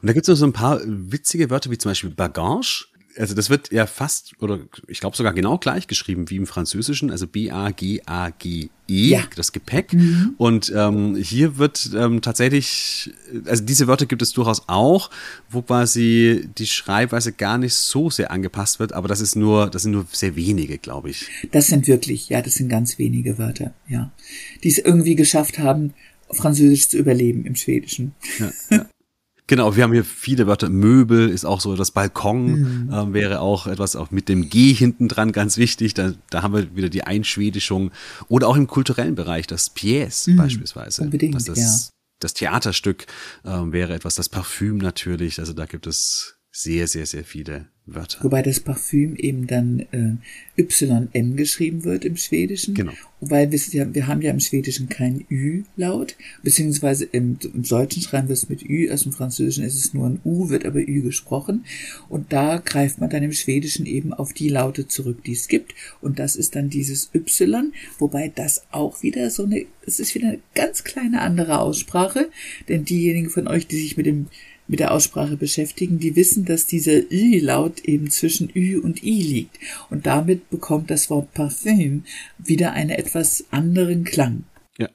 Und 0.00 0.06
da 0.06 0.12
gibt 0.12 0.24
es 0.24 0.28
noch 0.28 0.36
so 0.36 0.46
ein 0.46 0.52
paar 0.52 0.80
witzige 0.84 1.50
Wörter, 1.50 1.70
wie 1.70 1.78
zum 1.78 1.90
Beispiel 1.90 2.10
Bagage. 2.10 2.86
Also 3.18 3.34
das 3.34 3.50
wird 3.50 3.70
ja 3.72 3.86
fast 3.86 4.32
oder 4.40 4.60
ich 4.88 5.00
glaube 5.00 5.16
sogar 5.16 5.32
genau 5.32 5.58
gleich 5.58 5.86
geschrieben 5.86 6.30
wie 6.30 6.36
im 6.36 6.46
Französischen, 6.46 7.10
also 7.10 7.26
B-A-G-A-G-E, 7.26 8.70
ja. 8.88 9.22
das 9.36 9.52
Gepäck. 9.52 9.92
Mhm. 9.92 10.34
Und 10.36 10.72
ähm, 10.74 11.16
hier 11.16 11.58
wird 11.58 11.90
ähm, 11.96 12.20
tatsächlich, 12.22 13.12
also 13.46 13.64
diese 13.64 13.86
Wörter 13.86 14.06
gibt 14.06 14.22
es 14.22 14.32
durchaus 14.32 14.64
auch, 14.66 15.10
wo 15.50 15.62
quasi 15.62 16.48
die 16.58 16.66
Schreibweise 16.66 17.32
gar 17.32 17.58
nicht 17.58 17.74
so 17.74 18.10
sehr 18.10 18.30
angepasst 18.30 18.80
wird, 18.80 18.92
aber 18.92 19.08
das 19.08 19.20
ist 19.20 19.36
nur, 19.36 19.70
das 19.70 19.82
sind 19.82 19.92
nur 19.92 20.06
sehr 20.12 20.36
wenige, 20.36 20.78
glaube 20.78 21.10
ich. 21.10 21.26
Das 21.52 21.68
sind 21.68 21.86
wirklich, 21.86 22.28
ja, 22.28 22.42
das 22.42 22.54
sind 22.54 22.68
ganz 22.68 22.98
wenige 22.98 23.38
Wörter, 23.38 23.74
ja, 23.88 24.12
die 24.62 24.68
es 24.68 24.78
irgendwie 24.78 25.14
geschafft 25.14 25.58
haben, 25.58 25.94
Französisch 26.30 26.88
zu 26.88 26.98
überleben 26.98 27.44
im 27.44 27.54
Schwedischen. 27.54 28.14
Ja, 28.38 28.52
ja. 28.70 28.86
Genau, 29.46 29.76
wir 29.76 29.82
haben 29.82 29.92
hier 29.92 30.04
viele 30.04 30.46
Wörter. 30.46 30.70
Möbel 30.70 31.28
ist 31.28 31.44
auch 31.44 31.60
so, 31.60 31.76
das 31.76 31.90
Balkon 31.90 32.86
mhm. 32.86 32.92
äh, 32.92 33.12
wäre 33.12 33.40
auch 33.40 33.66
etwas 33.66 33.94
auch 33.94 34.10
mit 34.10 34.30
dem 34.30 34.48
G 34.48 34.72
hinten 34.72 35.06
dran 35.06 35.32
ganz 35.32 35.58
wichtig. 35.58 35.92
Da, 35.92 36.14
da 36.30 36.42
haben 36.42 36.54
wir 36.54 36.74
wieder 36.74 36.88
die 36.88 37.04
Einschwedischung. 37.04 37.90
Oder 38.28 38.48
auch 38.48 38.56
im 38.56 38.66
kulturellen 38.66 39.14
Bereich, 39.14 39.46
das 39.46 39.74
Pièce 39.76 40.30
mhm. 40.30 40.36
beispielsweise. 40.36 41.02
Unbedingt, 41.02 41.46
das, 41.46 41.58
ja. 41.58 41.90
das 42.20 42.32
Theaterstück 42.32 43.06
äh, 43.44 43.50
wäre 43.50 43.92
etwas, 43.92 44.14
das 44.14 44.30
Parfüm 44.30 44.78
natürlich. 44.78 45.38
Also 45.38 45.52
da 45.52 45.66
gibt 45.66 45.86
es 45.86 46.33
sehr, 46.56 46.86
sehr, 46.86 47.04
sehr 47.04 47.24
viele 47.24 47.66
Wörter. 47.84 48.22
Wobei 48.22 48.40
das 48.40 48.60
Parfüm 48.60 49.16
eben 49.16 49.48
dann 49.48 49.80
äh, 49.90 50.62
YM 50.62 51.36
geschrieben 51.36 51.82
wird 51.82 52.04
im 52.04 52.16
Schwedischen. 52.16 52.74
Genau. 52.74 52.92
Weil 53.20 53.50
wir, 53.50 53.58
ja, 53.72 53.92
wir 53.92 54.06
haben 54.06 54.22
ja 54.22 54.30
im 54.30 54.38
Schwedischen 54.38 54.88
kein 54.88 55.26
Ü-Laut, 55.28 56.16
beziehungsweise 56.44 57.06
im, 57.06 57.38
im 57.42 57.62
Deutschen 57.64 58.02
schreiben 58.02 58.28
wir 58.28 58.34
es 58.34 58.48
mit 58.48 58.62
Ü, 58.62 58.88
aus 58.92 59.02
dem 59.02 59.12
Französischen 59.12 59.64
ist 59.64 59.74
es 59.74 59.94
nur 59.94 60.06
ein 60.06 60.20
U, 60.24 60.48
wird 60.48 60.64
aber 60.64 60.78
Ü 60.78 61.02
gesprochen. 61.02 61.64
Und 62.08 62.32
da 62.32 62.58
greift 62.58 63.00
man 63.00 63.10
dann 63.10 63.24
im 63.24 63.32
Schwedischen 63.32 63.84
eben 63.84 64.12
auf 64.14 64.32
die 64.32 64.48
Laute 64.48 64.86
zurück, 64.86 65.24
die 65.24 65.32
es 65.32 65.48
gibt. 65.48 65.74
Und 66.00 66.20
das 66.20 66.36
ist 66.36 66.54
dann 66.54 66.70
dieses 66.70 67.10
Y, 67.12 67.72
wobei 67.98 68.28
das 68.32 68.62
auch 68.70 69.02
wieder 69.02 69.28
so 69.30 69.44
eine, 69.44 69.66
es 69.84 69.98
ist 69.98 70.14
wieder 70.14 70.28
eine 70.28 70.40
ganz 70.54 70.84
kleine 70.84 71.20
andere 71.20 71.58
Aussprache, 71.58 72.30
denn 72.68 72.84
diejenigen 72.84 73.28
von 73.28 73.48
euch, 73.48 73.66
die 73.66 73.76
sich 73.76 73.96
mit 73.96 74.06
dem 74.06 74.28
mit 74.66 74.80
der 74.80 74.92
Aussprache 74.92 75.36
beschäftigen, 75.36 75.98
die 75.98 76.16
wissen, 76.16 76.44
dass 76.44 76.66
dieser 76.66 77.10
Ü-Laut 77.10 77.80
eben 77.80 78.10
zwischen 78.10 78.50
Ü 78.54 78.78
und 78.78 79.02
I 79.02 79.22
liegt. 79.22 79.58
Und 79.90 80.06
damit 80.06 80.50
bekommt 80.50 80.90
das 80.90 81.10
Wort 81.10 81.32
Parfüm 81.34 82.04
wieder 82.38 82.72
einen 82.72 82.90
etwas 82.90 83.44
anderen 83.50 84.04
Klang. 84.04 84.44
Ja. 84.78 84.88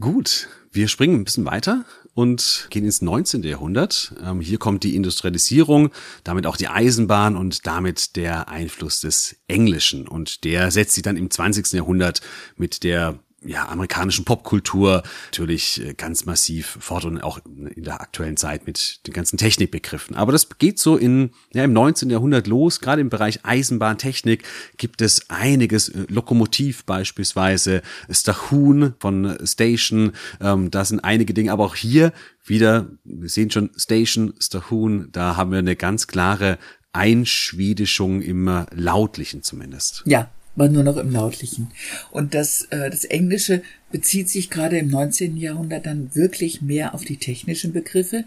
Gut, 0.00 0.48
wir 0.72 0.88
springen 0.88 1.16
ein 1.16 1.24
bisschen 1.24 1.44
weiter 1.44 1.84
und 2.14 2.66
gehen 2.70 2.84
ins 2.84 3.02
19. 3.02 3.42
Jahrhundert. 3.42 4.14
Ähm, 4.22 4.40
hier 4.40 4.58
kommt 4.58 4.84
die 4.84 4.96
Industrialisierung, 4.96 5.90
damit 6.24 6.46
auch 6.46 6.56
die 6.56 6.68
Eisenbahn 6.68 7.36
und 7.36 7.66
damit 7.66 8.16
der 8.16 8.48
Einfluss 8.48 9.00
des 9.00 9.36
Englischen. 9.48 10.06
Und 10.08 10.44
der 10.44 10.70
setzt 10.70 10.94
sich 10.94 11.02
dann 11.02 11.16
im 11.16 11.30
20. 11.30 11.72
Jahrhundert 11.72 12.20
mit 12.56 12.82
der 12.82 13.18
ja, 13.44 13.68
amerikanischen 13.68 14.24
Popkultur 14.24 15.02
natürlich 15.26 15.84
äh, 15.84 15.94
ganz 15.94 16.24
massiv 16.24 16.78
fort 16.80 17.04
und 17.04 17.22
auch 17.22 17.40
in 17.44 17.84
der 17.84 18.00
aktuellen 18.00 18.36
Zeit 18.36 18.66
mit 18.66 19.06
den 19.06 19.14
ganzen 19.14 19.36
Technikbegriffen. 19.36 20.16
Aber 20.16 20.32
das 20.32 20.48
geht 20.58 20.78
so 20.78 20.96
in, 20.96 21.30
ja, 21.52 21.64
im 21.64 21.72
19. 21.72 22.10
Jahrhundert 22.10 22.46
los. 22.46 22.80
Gerade 22.80 23.00
im 23.00 23.10
Bereich 23.10 23.40
Eisenbahntechnik 23.44 24.44
gibt 24.76 25.02
es 25.02 25.30
einiges. 25.30 25.88
Äh, 25.88 26.06
Lokomotiv 26.08 26.84
beispielsweise, 26.84 27.82
Stachun 28.10 28.94
von 28.98 29.38
Station, 29.44 30.12
ähm, 30.40 30.70
da 30.70 30.84
sind 30.84 31.00
einige 31.00 31.34
Dinge. 31.34 31.52
Aber 31.52 31.64
auch 31.64 31.76
hier 31.76 32.12
wieder, 32.44 32.86
wir 33.04 33.28
sehen 33.28 33.50
schon 33.50 33.70
Station, 33.76 34.34
Stachun, 34.38 35.08
da 35.12 35.36
haben 35.36 35.52
wir 35.52 35.58
eine 35.58 35.76
ganz 35.76 36.06
klare 36.06 36.58
Einschwedischung 36.92 38.20
im 38.20 38.48
äh, 38.48 38.66
Lautlichen 38.72 39.42
zumindest. 39.42 40.02
Ja, 40.06 40.30
war 40.54 40.68
nur 40.68 40.82
noch 40.82 40.96
im 40.96 41.10
Lautlichen. 41.10 41.68
Und 42.10 42.34
das, 42.34 42.62
äh, 42.70 42.90
das 42.90 43.04
Englische 43.04 43.62
bezieht 43.90 44.28
sich 44.28 44.50
gerade 44.50 44.78
im 44.78 44.88
19. 44.88 45.36
Jahrhundert 45.36 45.86
dann 45.86 46.14
wirklich 46.14 46.62
mehr 46.62 46.94
auf 46.94 47.04
die 47.04 47.18
technischen 47.18 47.72
Begriffe, 47.72 48.24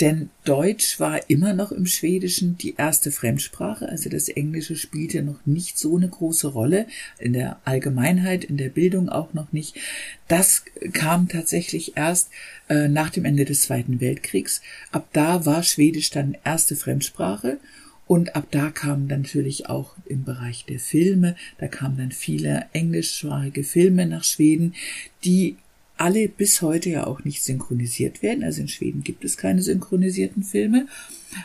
denn 0.00 0.30
Deutsch 0.44 1.00
war 1.00 1.28
immer 1.28 1.52
noch 1.52 1.72
im 1.72 1.86
Schwedischen 1.86 2.56
die 2.56 2.76
erste 2.76 3.10
Fremdsprache, 3.10 3.88
also 3.88 4.08
das 4.08 4.28
Englische 4.28 4.76
spielte 4.76 5.22
noch 5.22 5.44
nicht 5.46 5.78
so 5.78 5.96
eine 5.96 6.08
große 6.08 6.46
Rolle, 6.46 6.86
in 7.18 7.32
der 7.32 7.58
Allgemeinheit, 7.64 8.44
in 8.44 8.56
der 8.56 8.68
Bildung 8.68 9.08
auch 9.08 9.34
noch 9.34 9.52
nicht. 9.52 9.76
Das 10.28 10.64
kam 10.92 11.28
tatsächlich 11.28 11.96
erst 11.96 12.30
äh, 12.68 12.88
nach 12.88 13.10
dem 13.10 13.24
Ende 13.24 13.44
des 13.44 13.62
Zweiten 13.62 14.00
Weltkriegs. 14.00 14.62
Ab 14.92 15.08
da 15.12 15.44
war 15.44 15.64
Schwedisch 15.64 16.10
dann 16.10 16.36
erste 16.44 16.76
Fremdsprache 16.76 17.58
und 18.10 18.34
ab 18.34 18.48
da 18.50 18.70
kamen 18.70 19.06
dann 19.06 19.20
natürlich 19.22 19.68
auch 19.68 19.94
im 20.04 20.24
Bereich 20.24 20.64
der 20.64 20.80
Filme, 20.80 21.36
da 21.58 21.68
kamen 21.68 21.96
dann 21.96 22.10
viele 22.10 22.66
englischsprachige 22.72 23.62
Filme 23.62 24.04
nach 24.04 24.24
Schweden, 24.24 24.74
die 25.22 25.58
alle 25.96 26.28
bis 26.28 26.60
heute 26.60 26.90
ja 26.90 27.06
auch 27.06 27.22
nicht 27.22 27.40
synchronisiert 27.44 28.20
werden. 28.20 28.42
Also 28.42 28.62
in 28.62 28.66
Schweden 28.66 29.04
gibt 29.04 29.24
es 29.24 29.36
keine 29.36 29.62
synchronisierten 29.62 30.42
Filme, 30.42 30.88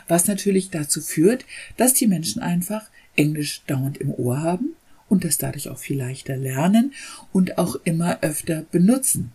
was 0.08 0.26
natürlich 0.26 0.70
dazu 0.70 1.00
führt, 1.00 1.44
dass 1.76 1.94
die 1.94 2.08
Menschen 2.08 2.42
einfach 2.42 2.90
Englisch 3.14 3.62
dauernd 3.68 3.98
im 3.98 4.10
Ohr 4.10 4.42
haben 4.42 4.70
und 5.08 5.22
das 5.22 5.38
dadurch 5.38 5.68
auch 5.68 5.78
viel 5.78 5.98
leichter 5.98 6.36
lernen 6.36 6.94
und 7.32 7.58
auch 7.58 7.76
immer 7.84 8.22
öfter 8.22 8.64
benutzen. 8.72 9.30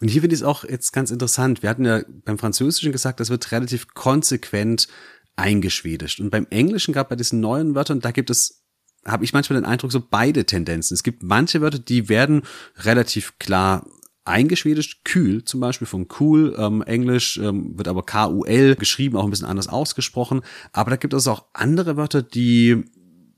Und 0.00 0.06
hier 0.06 0.20
finde 0.20 0.34
ich 0.34 0.42
es 0.42 0.46
auch 0.46 0.62
jetzt 0.62 0.92
ganz 0.92 1.10
interessant. 1.10 1.62
Wir 1.64 1.70
hatten 1.70 1.84
ja 1.84 2.02
beim 2.24 2.38
Französischen 2.38 2.92
gesagt, 2.92 3.18
das 3.18 3.30
wird 3.30 3.50
relativ 3.50 3.88
konsequent 3.94 4.86
eingeschwedischt. 5.40 6.20
Und 6.20 6.30
beim 6.30 6.46
Englischen, 6.50 6.92
gerade 6.92 7.08
bei 7.08 7.16
diesen 7.16 7.40
neuen 7.40 7.74
Wörtern, 7.74 8.00
da 8.00 8.10
gibt 8.10 8.30
es, 8.30 8.62
habe 9.06 9.24
ich 9.24 9.32
manchmal 9.32 9.60
den 9.60 9.68
Eindruck, 9.68 9.90
so 9.90 10.02
beide 10.08 10.44
Tendenzen. 10.44 10.94
Es 10.94 11.02
gibt 11.02 11.22
manche 11.22 11.60
Wörter, 11.60 11.78
die 11.78 12.08
werden 12.08 12.42
relativ 12.76 13.38
klar 13.38 13.86
eingeschwedischt, 14.24 15.04
kühl 15.04 15.44
zum 15.44 15.60
Beispiel 15.60 15.86
von 15.86 16.06
cool, 16.20 16.54
ähm, 16.58 16.82
Englisch 16.82 17.38
ähm, 17.38 17.76
wird 17.78 17.88
aber 17.88 18.04
K-U-L 18.04 18.76
geschrieben, 18.76 19.16
auch 19.16 19.24
ein 19.24 19.30
bisschen 19.30 19.46
anders 19.46 19.68
ausgesprochen. 19.68 20.42
Aber 20.72 20.90
da 20.90 20.96
gibt 20.96 21.14
es 21.14 21.26
auch 21.26 21.46
andere 21.54 21.96
Wörter, 21.96 22.22
die 22.22 22.84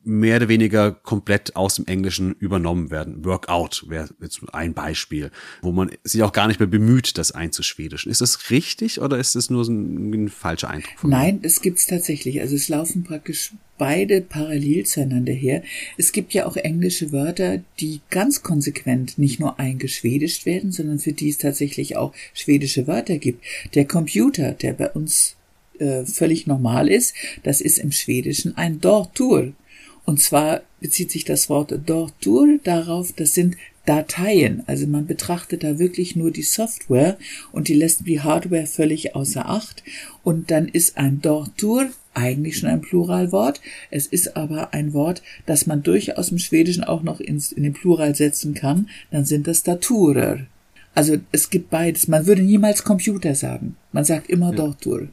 mehr 0.05 0.37
oder 0.37 0.49
weniger 0.49 0.93
komplett 0.93 1.57
aus 1.57 1.77
dem 1.77 1.87
Englischen 1.87 2.33
übernommen 2.35 2.91
werden. 2.91 3.25
Workout 3.25 3.85
wäre 3.88 4.09
jetzt 4.21 4.41
ein 4.53 4.75
Beispiel, 4.75 5.31
wo 5.61 5.73
man 5.73 5.91
sich 6.03 6.23
auch 6.23 6.33
gar 6.33 6.49
nicht 6.49 6.61
mehr 6.61 6.67
bemüht, 6.69 7.19
das 7.19 7.33
einzuschwedischen. 7.33 8.11
Ist 8.11 8.21
das 8.21 8.51
richtig 8.51 9.01
oder 9.01 9.19
ist 9.19 9.35
das 9.35 9.51
nur 9.51 9.65
ein, 9.65 10.12
ein 10.12 10.29
falscher 10.29 10.71
Eindruck? 10.71 10.99
Von 10.99 11.11
Nein, 11.11 11.41
es 11.43 11.61
gibt's 11.61 11.87
tatsächlich. 11.87 12.41
Also 12.41 12.57
es 12.57 12.69
laufen 12.69 13.05
praktisch 13.05 13.53
beide 13.79 14.21
parallel 14.21 14.87
zueinander 14.87 15.33
her. 15.33 15.62
Es 15.97 16.12
gibt 16.12 16.35
ja 16.35 16.47
auch 16.47 16.57
englische 16.57 17.11
Wörter, 17.12 17.62
die 17.81 18.01
ganz 18.11 18.43
konsequent 18.43 19.19
nicht 19.19 19.41
nur 19.41 19.59
eingeschwedischt 19.59 20.47
werden, 20.47 20.73
sondern 20.73 20.99
für 20.99 21.12
die 21.12 21.31
es 21.31 21.38
tatsächlich 21.38 21.97
auch 21.97 22.12
schwedische 22.35 22.87
Wörter 22.87 23.19
gibt. 23.19 23.45
Der 23.75 23.85
Computer, 23.85 24.53
der 24.53 24.75
bei 24.75 24.91
uns 24.91 25.37
äh, 25.79 26.05
völlig 26.05 26.47
normal 26.47 26.88
ist, 26.88 27.15
das 27.43 27.61
ist 27.61 27.79
im 27.79 27.93
Schwedischen 27.93 28.57
ein 28.57 28.81
Dortur. 28.81 29.53
Und 30.05 30.21
zwar 30.21 30.62
bezieht 30.81 31.11
sich 31.11 31.25
das 31.25 31.49
Wort 31.49 31.73
Dortur 31.87 32.59
darauf, 32.65 33.12
das 33.12 33.35
sind 33.35 33.57
Dateien. 33.87 34.62
Also 34.67 34.87
man 34.87 35.07
betrachtet 35.07 35.65
da 35.65 35.79
wirklich 35.79 36.17
nur 36.17 36.31
die 36.31 36.43
Software 36.43 37.19
und 37.51 37.69
die 37.69 37.75
lässt 37.75 38.07
die 38.07 38.21
Hardware 38.21 38.67
völlig 38.67 39.15
außer 39.15 39.49
Acht. 39.49 39.83
Und 40.23 40.51
dann 40.51 40.69
ist 40.69 40.97
ein 40.97 41.21
Dortur 41.21 41.88
eigentlich 42.15 42.59
schon 42.59 42.69
ein 42.69 42.81
Pluralwort. 42.81 43.61
Es 43.91 44.07
ist 44.07 44.37
aber 44.37 44.73
ein 44.73 44.93
Wort, 44.93 45.23
das 45.47 45.67
man 45.67 45.83
durchaus 45.83 46.31
im 46.31 46.38
Schwedischen 46.38 46.85
auch 46.85 47.03
noch 47.03 47.21
ins, 47.21 47.53
in 47.53 47.62
den 47.62 47.73
Plural 47.73 48.15
setzen 48.15 48.55
kann. 48.55 48.88
Dann 49.11 49.25
sind 49.25 49.47
das 49.47 49.62
Daturer. 49.62 50.41
Also 50.95 51.17
es 51.33 51.51
gibt 51.51 51.71
beides. 51.71 52.07
Man 52.09 52.27
würde 52.27 52.43
niemals 52.43 52.85
Computer 52.85 53.35
sagen. 53.35 53.77
Man 53.93 54.05
sagt 54.05 54.29
immer 54.29 54.51
ja. 54.51 54.57
Dortur. 54.57 55.09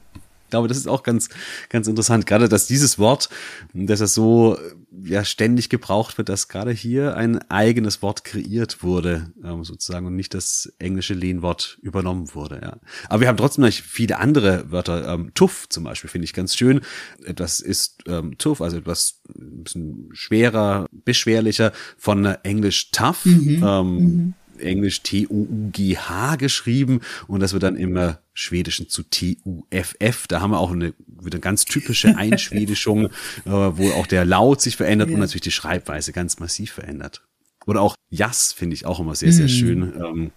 Ich 0.46 0.52
glaube, 0.52 0.68
das 0.68 0.78
ist 0.78 0.88
auch 0.88 1.04
ganz, 1.04 1.30
ganz 1.70 1.88
interessant. 1.88 2.26
Gerade, 2.26 2.50
dass 2.50 2.68
dieses 2.68 3.00
Wort, 3.00 3.30
dass 3.74 4.00
es 4.00 4.14
so 4.14 4.58
ja 5.04 5.24
ständig 5.26 5.70
gebraucht 5.70 6.18
wird, 6.18 6.30
dass 6.30 6.48
gerade 6.48 6.72
hier 6.72 7.16
ein 7.16 7.38
eigenes 7.50 8.02
Wort 8.02 8.24
kreiert 8.24 8.84
wurde, 8.84 9.32
ähm, 9.44 9.64
sozusagen, 9.64 10.06
und 10.06 10.16
nicht 10.16 10.34
das 10.34 10.74
englische 10.80 11.14
Lehnwort 11.14 11.78
übernommen 11.82 12.34
wurde. 12.34 12.60
Ja. 12.62 12.78
Aber 13.10 13.22
wir 13.22 13.28
haben 13.28 13.38
trotzdem 13.38 13.66
noch 13.66 13.72
viele 13.72 14.18
andere 14.18 14.72
Wörter. 14.72 15.14
Ähm, 15.14 15.32
tuff 15.34 15.68
zum 15.70 15.84
Beispiel 15.84 16.10
finde 16.10 16.26
ich 16.26 16.34
ganz 16.34 16.56
schön. 16.56 16.82
Etwas 17.24 17.60
ist 17.60 18.04
ähm, 18.08 18.38
tuff, 18.38 18.62
also 18.62 18.78
etwas 18.78 19.22
ein 19.30 19.64
bisschen 19.64 20.10
schwerer, 20.14 20.88
beschwerlicher 20.92 21.72
von 21.98 22.26
Englisch 22.26 22.92
tough. 22.92 23.26
Mhm. 23.26 23.64
Ähm, 23.64 23.94
mhm. 23.96 24.34
Englisch 24.60 25.02
T-O-U-G-H 25.02 26.36
geschrieben 26.38 27.02
und 27.28 27.40
das 27.40 27.54
wird 27.54 27.64
dann 27.64 27.76
immer 27.76 28.20
Schwedischen 28.34 28.88
zu 28.88 29.04
T-U-F-F. 29.04 30.28
Da 30.28 30.42
haben 30.42 30.52
wir 30.52 30.60
auch 30.60 30.72
eine 30.72 30.94
wieder 31.08 31.40
ganz 31.40 31.66
typische 31.66 32.16
Einschwedischung, 32.18 33.08
äh, 33.08 33.10
wo 33.46 33.92
auch 33.92 34.08
der 34.08 34.26
Laut 34.26 34.62
sich 34.62 34.78
verändert 34.78 35.10
ja. 35.10 35.16
und 35.16 35.20
natürlich 35.20 35.42
die 35.42 35.52
Schreibweise 35.52 36.14
ganz 36.14 36.40
massiv 36.40 36.72
verändert. 36.72 37.22
Oder 37.66 37.82
auch 37.82 37.96
Jas 38.10 38.54
finde 38.54 38.76
ich 38.76 38.86
auch 38.86 39.00
immer 39.00 39.16
sehr, 39.16 39.34
sehr 39.34 39.46
mm. 39.46 39.50
schön. 39.50 39.94
Ähm, 39.96 40.32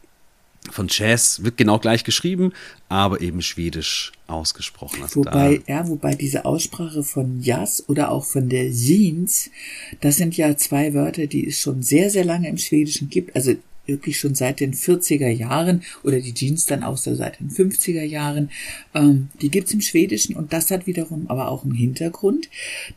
von 0.71 0.87
Jazz 0.89 1.43
wird 1.43 1.57
genau 1.57 1.79
gleich 1.79 2.05
geschrieben, 2.05 2.53
aber 2.89 3.21
eben 3.21 3.43
schwedisch 3.43 4.13
ausgesprochen. 4.29 5.03
Also 5.03 5.21
wobei, 5.21 5.61
ja, 5.67 5.89
wobei 5.89 6.15
diese 6.15 6.45
Aussprache 6.45 7.03
von 7.03 7.41
Jazz 7.41 7.85
oder 7.89 8.11
auch 8.11 8.25
von 8.25 8.49
der 8.49 8.71
Jeans, 8.71 9.51
das 10.01 10.17
sind 10.17 10.37
ja 10.37 10.57
zwei 10.57 10.95
Wörter, 10.95 11.27
die 11.27 11.49
es 11.49 11.61
schon 11.61 11.83
sehr, 11.83 12.11
sehr 12.11 12.25
lange 12.25 12.49
im 12.49 12.59
Schwedischen 12.59 13.09
gibt. 13.09 13.35
Also 13.35 13.55
wirklich 13.87 14.19
schon 14.19 14.35
seit 14.35 14.61
den 14.61 14.75
40er 14.75 15.29
Jahren 15.29 15.83
oder 16.03 16.21
die 16.21 16.35
Jeans 16.35 16.67
dann 16.67 16.83
auch 16.83 16.97
so 16.97 17.15
seit 17.15 17.41
den 17.41 17.51
50er 17.51 18.03
Jahren. 18.03 18.51
Ähm, 18.95 19.29
die 19.41 19.51
gibt's 19.51 19.75
im 19.75 19.81
Schwedischen 19.81 20.37
und 20.37 20.53
das 20.53 20.71
hat 20.71 20.87
wiederum 20.87 21.29
aber 21.29 21.49
auch 21.49 21.65
einen 21.65 21.75
Hintergrund. 21.75 22.49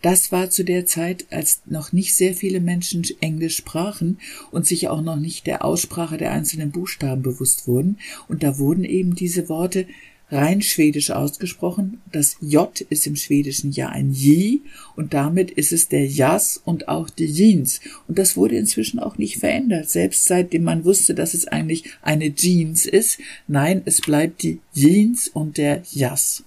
Das 0.02 0.32
war 0.32 0.50
zu 0.50 0.63
der 0.63 0.86
Zeit, 0.86 1.26
als 1.32 1.62
noch 1.65 1.91
nicht 1.91 2.15
sehr 2.15 2.34
viele 2.34 2.60
Menschen 2.60 3.04
Englisch 3.21 3.58
sprachen 3.58 4.19
und 4.52 4.65
sich 4.65 4.88
auch 4.88 5.02
noch 5.02 5.17
nicht 5.17 5.48
der 5.48 5.65
Aussprache 5.65 6.17
der 6.17 6.32
einzelnen 6.32 6.71
Buchstaben 6.71 7.21
bewusst 7.21 7.67
wurden. 7.67 7.98
Und 8.28 8.43
da 8.43 8.58
wurden 8.58 8.84
eben 8.84 9.15
diese 9.15 9.50
Worte 9.50 9.88
rein 10.32 10.62
schwedisch 10.62 11.12
ausgesprochen. 11.12 12.02
Das 12.12 12.38
J 12.42 12.82
ist 12.90 13.06
im 13.08 13.16
Schwedischen 13.16 13.72
ja 13.72 13.90
ein 13.90 14.12
J 14.12 14.62
und 14.96 15.14
damit 15.14 15.52
ist 15.52 15.72
es 15.72 15.88
der 15.88 16.06
Jas 16.06 16.62
und 16.64 16.88
auch 16.88 17.10
die 17.10 17.32
Jeans. 17.32 17.80
Und 18.08 18.18
das 18.18 18.36
wurde 18.36 18.56
inzwischen 18.56 19.00
auch 19.00 19.18
nicht 19.18 19.38
verändert, 19.38 19.90
selbst 19.90 20.26
seitdem 20.26 20.64
man 20.64 20.86
wusste, 20.86 21.14
dass 21.14 21.34
es 21.34 21.48
eigentlich 21.48 21.86
eine 22.02 22.34
Jeans 22.34 22.86
ist. 22.86 23.20
Nein, 23.48 23.82
es 23.86 24.02
bleibt 24.02 24.44
die 24.44 24.60
Jeans 24.74 25.28
und 25.28 25.58
der 25.58 25.84
Jas. 25.92 26.44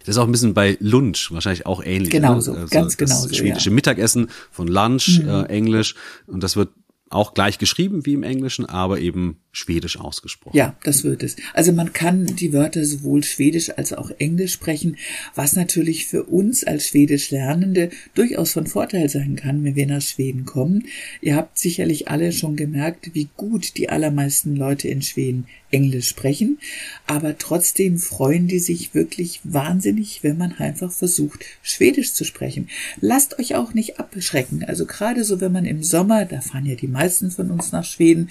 Das 0.00 0.16
ist 0.16 0.18
auch 0.18 0.26
ein 0.26 0.32
bisschen 0.32 0.52
bei 0.52 0.76
Lunch 0.80 1.30
wahrscheinlich 1.30 1.64
auch 1.64 1.82
ähnlich. 1.84 2.10
Genauso, 2.10 2.52
ne? 2.52 2.60
also 2.60 2.74
ganz 2.74 2.96
genau. 2.96 3.22
Das 3.22 3.36
schwedische 3.36 3.70
ja. 3.70 3.74
Mittagessen 3.74 4.28
von 4.50 4.66
Lunch, 4.66 5.20
mhm. 5.20 5.28
äh, 5.28 5.42
Englisch. 5.44 5.94
Und 6.26 6.42
das 6.42 6.56
wird 6.56 6.70
auch 7.08 7.34
gleich 7.34 7.58
geschrieben 7.58 8.04
wie 8.04 8.14
im 8.14 8.24
Englischen, 8.24 8.66
aber 8.66 8.98
eben 8.98 9.38
Schwedisch 9.54 10.00
ausgesprochen. 10.00 10.56
Ja, 10.56 10.74
das 10.82 11.04
wird 11.04 11.22
es. 11.22 11.36
Also 11.52 11.72
man 11.72 11.92
kann 11.92 12.24
die 12.24 12.54
Wörter 12.54 12.86
sowohl 12.86 13.22
Schwedisch 13.22 13.68
als 13.76 13.92
auch 13.92 14.10
Englisch 14.18 14.52
sprechen, 14.52 14.96
was 15.34 15.54
natürlich 15.56 16.06
für 16.06 16.24
uns 16.24 16.64
als 16.64 16.88
Schwedisch 16.88 17.30
Lernende 17.30 17.90
durchaus 18.14 18.52
von 18.52 18.66
Vorteil 18.66 19.10
sein 19.10 19.36
kann, 19.36 19.62
wenn 19.62 19.76
wir 19.76 19.86
nach 19.86 20.00
Schweden 20.00 20.46
kommen. 20.46 20.86
Ihr 21.20 21.36
habt 21.36 21.58
sicherlich 21.58 22.08
alle 22.08 22.32
schon 22.32 22.56
gemerkt, 22.56 23.10
wie 23.12 23.28
gut 23.36 23.76
die 23.76 23.90
allermeisten 23.90 24.56
Leute 24.56 24.88
in 24.88 25.02
Schweden 25.02 25.46
Englisch 25.70 26.08
sprechen, 26.08 26.58
aber 27.06 27.36
trotzdem 27.38 27.98
freuen 27.98 28.46
die 28.46 28.58
sich 28.58 28.94
wirklich 28.94 29.40
wahnsinnig, 29.42 30.22
wenn 30.22 30.38
man 30.38 30.52
einfach 30.52 30.92
versucht, 30.92 31.44
Schwedisch 31.62 32.12
zu 32.14 32.24
sprechen. 32.24 32.68
Lasst 33.00 33.38
euch 33.38 33.54
auch 33.54 33.74
nicht 33.74 33.98
abschrecken. 33.98 34.64
Also 34.64 34.86
gerade 34.86 35.24
so, 35.24 35.40
wenn 35.40 35.52
man 35.52 35.64
im 35.64 35.82
Sommer, 35.82 36.24
da 36.24 36.40
fahren 36.40 36.66
ja 36.66 36.74
die 36.74 36.88
meisten 36.88 37.30
von 37.30 37.50
uns 37.50 37.72
nach 37.72 37.84
Schweden, 37.84 38.28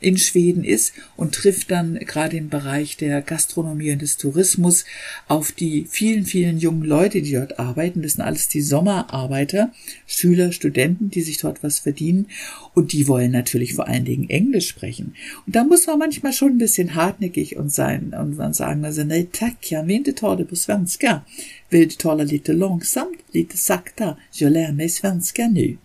in 0.00 0.16
Schweden 0.16 0.64
ist 0.64 0.92
und 1.16 1.34
trifft 1.34 1.70
dann 1.70 1.94
gerade 1.94 2.36
im 2.36 2.48
Bereich 2.48 2.96
der 2.96 3.22
Gastronomie 3.22 3.92
und 3.92 4.02
des 4.02 4.16
Tourismus 4.16 4.84
auf 5.28 5.52
die 5.52 5.86
vielen, 5.88 6.24
vielen 6.24 6.58
jungen 6.58 6.84
Leute, 6.84 7.22
die 7.22 7.32
dort 7.32 7.58
arbeiten. 7.58 8.02
Das 8.02 8.12
sind 8.12 8.24
alles 8.24 8.48
die 8.48 8.62
Sommerarbeiter, 8.62 9.72
Schüler, 10.06 10.52
Studenten, 10.52 11.10
die 11.10 11.22
sich 11.22 11.38
dort 11.38 11.62
was 11.62 11.78
verdienen 11.78 12.26
und 12.74 12.92
die 12.92 13.08
wollen 13.08 13.32
natürlich 13.32 13.74
vor 13.74 13.88
allen 13.88 14.04
Dingen 14.04 14.30
Englisch 14.30 14.68
sprechen. 14.68 15.14
Und 15.46 15.56
da 15.56 15.64
muss 15.64 15.86
man 15.86 15.98
manchmal 15.98 16.32
schon 16.32 16.52
ein 16.52 16.58
bisschen 16.58 16.94
hartnäckig 16.94 17.56
und 17.56 17.72
sein 17.72 18.14
und 18.18 18.36
dann 18.36 18.54
sagen, 18.54 18.84
also, 18.84 19.04
nej 19.04 19.28
tack, 19.32 19.70
jag 19.70 19.86
vill 19.86 19.96
inte 19.96 20.14
ta 20.14 20.36
det 20.36 20.44
på 20.44 20.56
svenska. 20.56 21.24
Vill 21.68 21.88
du 21.88 21.94
tala 21.94 22.24
lite 22.24 22.52
långsamt, 22.52 23.18
lite 23.32 23.56
sakta? 23.56 24.16
Jag 24.32 24.52
lär 24.52 24.72
mig 24.72 24.88
svenska 24.88 25.48
nu. 25.48 25.78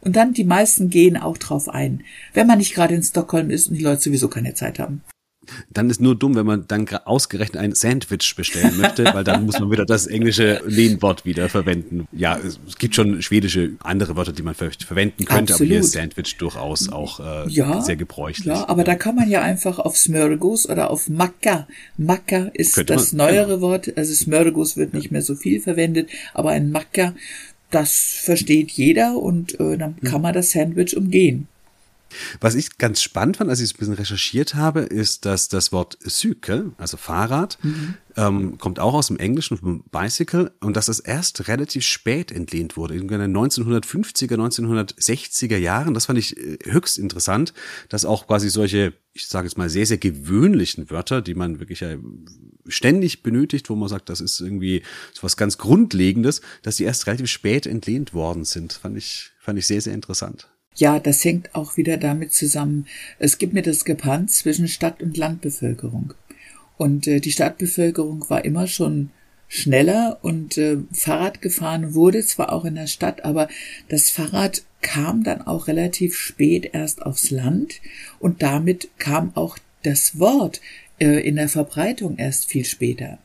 Und 0.00 0.16
dann 0.16 0.32
die 0.32 0.44
meisten 0.44 0.90
gehen 0.90 1.16
auch 1.16 1.38
drauf 1.38 1.68
ein, 1.68 2.04
wenn 2.32 2.46
man 2.46 2.58
nicht 2.58 2.74
gerade 2.74 2.94
in 2.94 3.02
Stockholm 3.02 3.50
ist 3.50 3.68
und 3.68 3.74
die 3.74 3.84
Leute 3.84 4.02
sowieso 4.02 4.28
keine 4.28 4.54
Zeit 4.54 4.78
haben. 4.78 5.02
Dann 5.70 5.90
ist 5.90 6.00
nur 6.00 6.14
dumm, 6.14 6.34
wenn 6.34 6.46
man 6.46 6.66
dann 6.68 6.86
ausgerechnet 6.88 7.62
ein 7.62 7.74
Sandwich 7.74 8.34
bestellen 8.36 8.76
möchte, 8.76 9.04
weil 9.04 9.24
dann 9.24 9.46
muss 9.46 9.58
man 9.58 9.70
wieder 9.70 9.84
das 9.84 10.06
englische 10.06 10.60
Lehnwort 10.66 11.24
wieder 11.24 11.48
verwenden. 11.48 12.06
Ja, 12.12 12.38
es 12.38 12.58
gibt 12.78 12.94
schon 12.94 13.22
schwedische 13.22 13.72
andere 13.80 14.16
Wörter, 14.16 14.32
die 14.32 14.42
man 14.42 14.54
vielleicht 14.54 14.84
verwenden 14.84 15.24
könnte, 15.24 15.54
Absolut. 15.54 15.60
aber 15.60 15.66
hier 15.66 15.80
ist 15.80 15.92
Sandwich 15.92 16.36
durchaus 16.36 16.90
auch 16.90 17.20
äh, 17.20 17.48
ja, 17.48 17.80
sehr 17.80 17.96
gebräuchlich. 17.96 18.46
Ja, 18.46 18.68
aber 18.68 18.84
da 18.84 18.94
kann 18.94 19.16
man 19.16 19.28
ja 19.28 19.42
einfach 19.42 19.78
auf 19.78 19.96
Smörgås 19.96 20.68
oder 20.68 20.90
auf 20.90 21.08
Macka. 21.08 21.66
Macka 21.96 22.50
ist 22.52 22.74
könnte 22.74 22.94
das 22.94 23.12
man, 23.12 23.28
neuere 23.28 23.54
ja. 23.54 23.60
Wort, 23.60 23.96
also 23.96 24.12
Smörgås 24.12 24.76
wird 24.76 24.94
nicht 24.94 25.10
mehr 25.10 25.22
so 25.22 25.34
viel 25.34 25.60
verwendet, 25.60 26.10
aber 26.34 26.50
ein 26.50 26.70
Macka 26.70 27.14
das 27.70 28.20
versteht 28.22 28.70
jeder 28.70 29.16
und 29.16 29.58
äh, 29.60 29.76
dann 29.78 29.96
hm. 30.00 30.08
kann 30.08 30.22
man 30.22 30.34
das 30.34 30.50
Sandwich 30.50 30.96
umgehen. 30.96 31.48
Was 32.40 32.54
ich 32.54 32.78
ganz 32.78 33.02
spannend 33.02 33.36
fand, 33.36 33.50
als 33.50 33.60
ich 33.60 33.66
es 33.66 33.74
ein 33.74 33.78
bisschen 33.78 33.94
recherchiert 33.94 34.54
habe, 34.54 34.80
ist, 34.80 35.24
dass 35.26 35.48
das 35.48 35.72
Wort 35.72 35.98
Cycle, 36.06 36.72
also 36.78 36.96
Fahrrad, 36.96 37.58
mhm. 37.62 37.94
ähm, 38.16 38.58
kommt 38.58 38.80
auch 38.80 38.94
aus 38.94 39.08
dem 39.08 39.18
Englischen 39.18 39.56
vom 39.56 39.84
Bicycle 39.90 40.52
und 40.60 40.76
dass 40.76 40.88
es 40.88 41.00
erst 41.00 41.48
relativ 41.48 41.84
spät 41.84 42.32
entlehnt 42.32 42.76
wurde, 42.76 42.94
in 42.94 43.06
den 43.06 43.36
1950er, 43.36 44.34
1960er 44.34 45.56
Jahren. 45.56 45.94
Das 45.94 46.06
fand 46.06 46.18
ich 46.18 46.36
äh, 46.36 46.58
höchst 46.64 46.98
interessant, 46.98 47.52
dass 47.88 48.04
auch 48.04 48.26
quasi 48.26 48.50
solche, 48.50 48.92
ich 49.12 49.26
sage 49.26 49.46
jetzt 49.46 49.58
mal, 49.58 49.70
sehr, 49.70 49.86
sehr 49.86 49.98
gewöhnlichen 49.98 50.90
Wörter, 50.90 51.22
die 51.22 51.34
man 51.34 51.60
wirklich 51.60 51.80
ja 51.80 51.96
ständig 52.66 53.22
benötigt, 53.22 53.70
wo 53.70 53.76
man 53.76 53.88
sagt, 53.88 54.08
das 54.08 54.20
ist 54.20 54.40
irgendwie 54.40 54.82
so 55.12 55.22
was 55.22 55.36
ganz 55.36 55.58
Grundlegendes, 55.58 56.40
dass 56.62 56.76
die 56.76 56.84
erst 56.84 57.06
relativ 57.06 57.28
spät 57.28 57.66
entlehnt 57.66 58.14
worden 58.14 58.44
sind. 58.44 58.72
Fand 58.72 58.96
ich, 58.96 59.30
fand 59.40 59.58
ich 59.58 59.66
sehr, 59.66 59.80
sehr 59.80 59.94
interessant. 59.94 60.48
Ja, 60.76 60.98
das 60.98 61.24
hängt 61.24 61.54
auch 61.54 61.76
wieder 61.76 61.96
damit 61.96 62.32
zusammen. 62.32 62.86
Es 63.18 63.38
gibt 63.38 63.52
mir 63.52 63.62
das 63.62 63.84
Gepanz 63.84 64.38
zwischen 64.38 64.68
Stadt- 64.68 65.02
und 65.02 65.16
Landbevölkerung. 65.16 66.14
Und 66.76 67.06
äh, 67.06 67.20
die 67.20 67.32
Stadtbevölkerung 67.32 68.24
war 68.30 68.44
immer 68.44 68.66
schon 68.66 69.10
schneller 69.48 70.18
und 70.22 70.56
äh, 70.56 70.78
Fahrrad 70.92 71.42
gefahren 71.42 71.92
wurde 71.92 72.24
zwar 72.24 72.52
auch 72.52 72.64
in 72.64 72.76
der 72.76 72.86
Stadt, 72.86 73.24
aber 73.24 73.48
das 73.88 74.08
Fahrrad 74.08 74.62
kam 74.80 75.24
dann 75.24 75.42
auch 75.42 75.66
relativ 75.66 76.16
spät 76.16 76.70
erst 76.72 77.02
aufs 77.02 77.30
Land 77.30 77.80
und 78.20 78.42
damit 78.42 78.88
kam 78.98 79.32
auch 79.34 79.58
das 79.82 80.18
Wort 80.18 80.60
in 81.06 81.36
der 81.36 81.48
Verbreitung 81.48 82.16
erst 82.16 82.46
viel 82.46 82.64
später. 82.64 83.18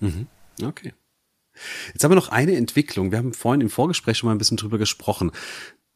Mhm. 0.00 0.26
Okay. 0.62 0.92
Jetzt 1.92 2.02
haben 2.02 2.10
wir 2.10 2.16
noch 2.16 2.28
eine 2.28 2.56
Entwicklung. 2.56 3.10
Wir 3.10 3.18
haben 3.18 3.32
vorhin 3.32 3.60
im 3.60 3.70
Vorgespräch 3.70 4.18
schon 4.18 4.28
mal 4.28 4.34
ein 4.34 4.38
bisschen 4.38 4.56
drüber 4.56 4.78
gesprochen. 4.78 5.30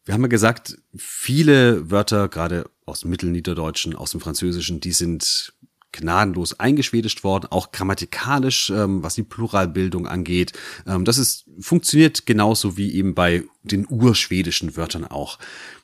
Wir 0.04 0.14
haben 0.14 0.22
ja 0.22 0.28
gesagt, 0.28 0.78
viele 0.96 1.90
Wörter, 1.90 2.28
gerade 2.28 2.70
aus 2.86 3.00
dem 3.00 3.10
Mittelniederdeutschen, 3.10 3.94
aus 3.94 4.12
dem 4.12 4.20
Französischen, 4.20 4.80
die 4.80 4.92
sind 4.92 5.52
gnadenlos 5.92 6.58
eingeschwedischt 6.58 7.24
worden, 7.24 7.48
auch 7.50 7.72
grammatikalisch, 7.72 8.70
ähm, 8.70 9.02
was 9.02 9.14
die 9.14 9.22
Pluralbildung 9.22 10.06
angeht. 10.06 10.52
Ähm, 10.86 11.04
das 11.04 11.18
ist, 11.18 11.46
funktioniert 11.60 12.26
genauso 12.26 12.76
wie 12.76 12.94
eben 12.94 13.14
bei 13.14 13.44
den 13.62 13.86
urschwedischen 13.88 14.76
Wörtern 14.76 15.04
auch. 15.04 15.38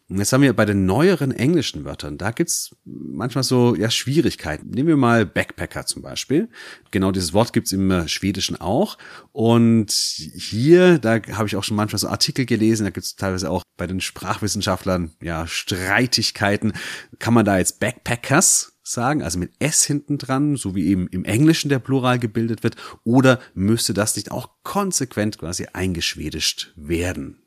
Und 0.09 0.19
jetzt 0.19 0.35
haben 0.35 0.43
wir 0.43 0.53
bei 0.53 0.67
den 0.67 0.85
neueren 0.85 1.33
englischen 1.33 1.87
Wörtern, 1.87 2.19
da 2.19 2.31
gibt's 2.31 2.77
manchmal 2.85 3.43
so 3.43 3.75
ja 3.75 3.91
Schwierigkeiten. 3.91 4.69
Nehmen 4.69 4.89
wir 4.89 4.97
mal 4.99 5.25
Backpacker 5.25 5.87
zum 5.87 6.03
Beispiel. 6.03 6.51
Genau 6.91 7.11
dieses 7.11 7.33
Wort 7.33 7.55
gibt's 7.55 7.73
im 7.73 7.91
äh, 7.91 8.07
Schwedischen 8.07 8.61
auch. 8.61 8.99
Und 9.33 9.93
hier, 9.93 10.99
da 10.99 11.21
habe 11.33 11.47
ich 11.47 11.57
auch 11.57 11.65
schon 11.65 11.77
manchmal 11.77 11.99
so 11.99 12.09
Artikel 12.09 12.45
gelesen, 12.45 12.85
da 12.85 12.91
gibt's 12.91 13.17
teilweise 13.17 13.51
auch 13.51 13.63
bei 13.79 13.87
den 13.87 14.03
Sprachwissenschaftlern 14.03 15.13
ja 15.23 15.47
Streitigkeiten. 15.47 16.75
Kann 17.19 17.33
man 17.33 17.47
da 17.47 17.57
jetzt 17.57 17.81
Backpackers 17.81 18.75
sagen, 18.83 19.23
also 19.23 19.39
mit 19.39 19.53
S 19.59 19.85
hinten 19.85 20.19
dran, 20.19 20.57
so 20.57 20.75
wie 20.75 20.87
eben 20.87 21.09
im 21.09 21.25
Englischen 21.25 21.71
der 21.71 21.79
Plural 21.79 22.19
gebildet 22.19 22.63
wird, 22.63 22.77
oder 23.05 23.41
müsste 23.55 23.95
das 23.95 24.17
nicht 24.17 24.31
auch 24.31 24.51
konsequent 24.63 25.39
quasi 25.39 25.67
eingeschwedischt 25.73 26.75
werden? 26.77 27.44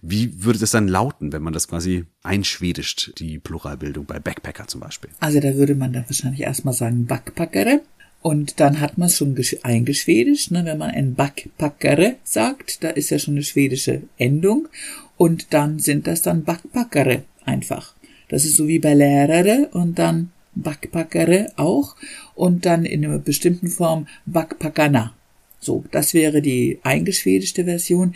Wie 0.00 0.44
würde 0.44 0.58
das 0.58 0.70
dann 0.70 0.88
lauten, 0.88 1.32
wenn 1.32 1.42
man 1.42 1.52
das 1.52 1.68
quasi 1.68 2.04
einschwedischt, 2.22 3.18
die 3.18 3.38
Pluralbildung 3.38 4.04
bei 4.04 4.18
Backpacker 4.18 4.66
zum 4.66 4.80
Beispiel? 4.80 5.10
Also 5.20 5.40
da 5.40 5.54
würde 5.54 5.74
man 5.74 5.92
dann 5.92 6.04
wahrscheinlich 6.06 6.42
erstmal 6.42 6.74
sagen 6.74 7.06
Backpackere. 7.06 7.80
Und 8.20 8.60
dann 8.60 8.80
hat 8.80 8.98
man 8.98 9.08
es 9.08 9.16
schon 9.16 9.36
eingeschwedischt, 9.62 10.52
ne? 10.52 10.64
wenn 10.64 10.78
man 10.78 10.90
ein 10.90 11.14
Backpackere 11.14 12.16
sagt, 12.22 12.84
da 12.84 12.90
ist 12.90 13.10
ja 13.10 13.18
schon 13.18 13.34
eine 13.34 13.42
schwedische 13.42 14.02
Endung. 14.16 14.68
Und 15.16 15.52
dann 15.52 15.80
sind 15.80 16.06
das 16.06 16.22
dann 16.22 16.44
Backpackere 16.44 17.24
einfach. 17.44 17.94
Das 18.28 18.44
ist 18.44 18.56
so 18.56 18.68
wie 18.68 18.78
bei 18.78 18.94
Lehrere 18.94 19.68
und 19.72 19.98
dann 19.98 20.30
Backpackere 20.54 21.52
auch 21.56 21.96
und 22.34 22.64
dann 22.66 22.84
in 22.84 23.04
einer 23.04 23.18
bestimmten 23.18 23.68
Form 23.68 24.06
Backpackerna. 24.26 25.14
So, 25.60 25.84
das 25.90 26.14
wäre 26.14 26.42
die 26.42 26.78
eingeschwedischte 26.82 27.64
Version. 27.64 28.14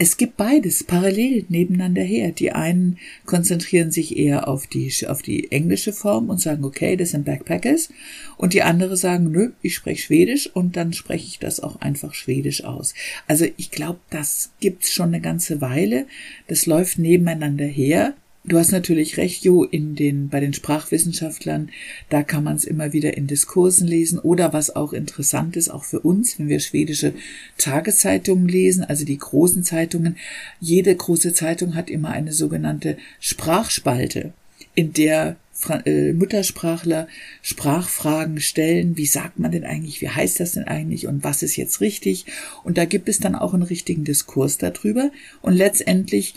Es 0.00 0.16
gibt 0.16 0.36
beides 0.36 0.84
parallel 0.84 1.44
nebeneinander 1.48 2.02
her. 2.02 2.30
Die 2.30 2.52
einen 2.52 2.98
konzentrieren 3.26 3.90
sich 3.90 4.16
eher 4.16 4.46
auf 4.46 4.68
die, 4.68 4.92
auf 5.08 5.22
die 5.22 5.50
englische 5.50 5.92
Form 5.92 6.30
und 6.30 6.40
sagen, 6.40 6.64
okay, 6.64 6.96
das 6.96 7.10
sind 7.10 7.24
Backpackers. 7.24 7.88
Und 8.36 8.54
die 8.54 8.62
andere 8.62 8.96
sagen, 8.96 9.32
nö, 9.32 9.50
ich 9.60 9.74
spreche 9.74 10.02
Schwedisch 10.02 10.48
und 10.54 10.76
dann 10.76 10.92
spreche 10.92 11.26
ich 11.26 11.40
das 11.40 11.58
auch 11.58 11.80
einfach 11.80 12.14
Schwedisch 12.14 12.62
aus. 12.62 12.94
Also 13.26 13.46
ich 13.56 13.72
glaube, 13.72 13.98
das 14.10 14.52
gibt's 14.60 14.92
schon 14.92 15.08
eine 15.08 15.20
ganze 15.20 15.60
Weile. 15.60 16.06
Das 16.46 16.66
läuft 16.66 16.98
nebeneinander 16.98 17.66
her 17.66 18.14
Du 18.48 18.56
hast 18.58 18.72
natürlich 18.72 19.18
recht, 19.18 19.44
Jo, 19.44 19.62
in 19.62 19.94
den, 19.94 20.30
bei 20.30 20.40
den 20.40 20.54
Sprachwissenschaftlern, 20.54 21.68
da 22.08 22.22
kann 22.22 22.44
man 22.44 22.56
es 22.56 22.64
immer 22.64 22.94
wieder 22.94 23.14
in 23.14 23.26
Diskursen 23.26 23.86
lesen 23.86 24.18
oder 24.18 24.54
was 24.54 24.74
auch 24.74 24.94
interessant 24.94 25.54
ist, 25.54 25.68
auch 25.68 25.84
für 25.84 26.00
uns, 26.00 26.38
wenn 26.38 26.48
wir 26.48 26.58
schwedische 26.60 27.12
Tageszeitungen 27.58 28.48
lesen, 28.48 28.84
also 28.84 29.04
die 29.04 29.18
großen 29.18 29.64
Zeitungen. 29.64 30.16
Jede 30.60 30.96
große 30.96 31.34
Zeitung 31.34 31.74
hat 31.74 31.90
immer 31.90 32.08
eine 32.08 32.32
sogenannte 32.32 32.96
Sprachspalte, 33.20 34.32
in 34.74 34.94
der 34.94 35.36
äh, 35.84 36.14
Muttersprachler 36.14 37.06
Sprachfragen 37.42 38.40
stellen. 38.40 38.96
Wie 38.96 39.06
sagt 39.06 39.38
man 39.38 39.52
denn 39.52 39.64
eigentlich? 39.64 40.00
Wie 40.00 40.08
heißt 40.08 40.40
das 40.40 40.52
denn 40.52 40.64
eigentlich? 40.64 41.06
Und 41.06 41.22
was 41.22 41.42
ist 41.42 41.56
jetzt 41.56 41.82
richtig? 41.82 42.24
Und 42.64 42.78
da 42.78 42.86
gibt 42.86 43.10
es 43.10 43.18
dann 43.18 43.34
auch 43.34 43.52
einen 43.52 43.64
richtigen 43.64 44.04
Diskurs 44.04 44.56
darüber. 44.56 45.10
Und 45.42 45.52
letztendlich 45.52 46.34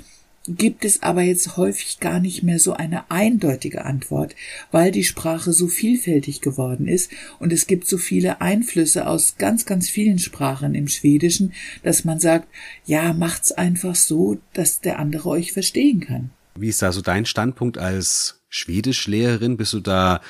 gibt 0.47 0.85
es 0.85 1.03
aber 1.03 1.21
jetzt 1.21 1.57
häufig 1.57 1.99
gar 1.99 2.19
nicht 2.19 2.43
mehr 2.43 2.59
so 2.59 2.73
eine 2.73 3.09
eindeutige 3.11 3.85
Antwort, 3.85 4.35
weil 4.71 4.91
die 4.91 5.03
Sprache 5.03 5.53
so 5.53 5.67
vielfältig 5.67 6.41
geworden 6.41 6.87
ist 6.87 7.11
und 7.39 7.53
es 7.53 7.67
gibt 7.67 7.87
so 7.87 7.97
viele 7.97 8.41
Einflüsse 8.41 9.07
aus 9.07 9.35
ganz, 9.37 9.65
ganz 9.65 9.89
vielen 9.89 10.19
Sprachen 10.19 10.73
im 10.73 10.87
Schwedischen, 10.87 11.53
dass 11.83 12.05
man 12.05 12.19
sagt, 12.19 12.47
ja, 12.85 13.13
macht's 13.13 13.51
einfach 13.51 13.95
so, 13.95 14.39
dass 14.53 14.81
der 14.81 14.99
andere 14.99 15.29
euch 15.29 15.53
verstehen 15.53 15.99
kann. 15.99 16.31
Wie 16.55 16.69
ist 16.69 16.81
da 16.81 16.91
so 16.91 17.01
dein 17.01 17.25
Standpunkt 17.25 17.77
als 17.77 18.41
Schwedischlehrerin? 18.49 19.57
Bist 19.57 19.73
du 19.73 19.79
da 19.79 20.21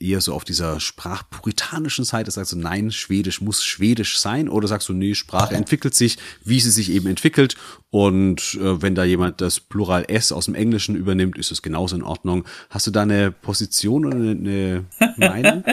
eher 0.00 0.20
so 0.20 0.34
auf 0.34 0.44
dieser 0.44 0.80
sprachpuritanischen 0.80 2.04
Seite, 2.04 2.30
sagst 2.30 2.52
du, 2.52 2.56
nein, 2.56 2.90
Schwedisch 2.90 3.40
muss 3.40 3.64
Schwedisch 3.64 4.18
sein? 4.18 4.48
Oder 4.48 4.68
sagst 4.68 4.88
du, 4.88 4.92
nee, 4.92 5.14
Sprache 5.14 5.54
entwickelt 5.54 5.94
sich, 5.94 6.18
wie 6.44 6.60
sie 6.60 6.70
sich 6.70 6.90
eben 6.90 7.06
entwickelt. 7.06 7.56
Und 7.90 8.58
äh, 8.60 8.82
wenn 8.82 8.94
da 8.94 9.04
jemand 9.04 9.40
das 9.40 9.60
Plural 9.60 10.04
S 10.08 10.32
aus 10.32 10.46
dem 10.46 10.54
Englischen 10.54 10.96
übernimmt, 10.96 11.38
ist 11.38 11.52
es 11.52 11.62
genauso 11.62 11.96
in 11.96 12.02
Ordnung. 12.02 12.44
Hast 12.70 12.86
du 12.86 12.90
da 12.90 13.02
eine 13.02 13.30
Position 13.30 14.06
oder 14.06 14.16
eine, 14.16 14.30
eine 14.30 14.84
Meinung? 15.16 15.64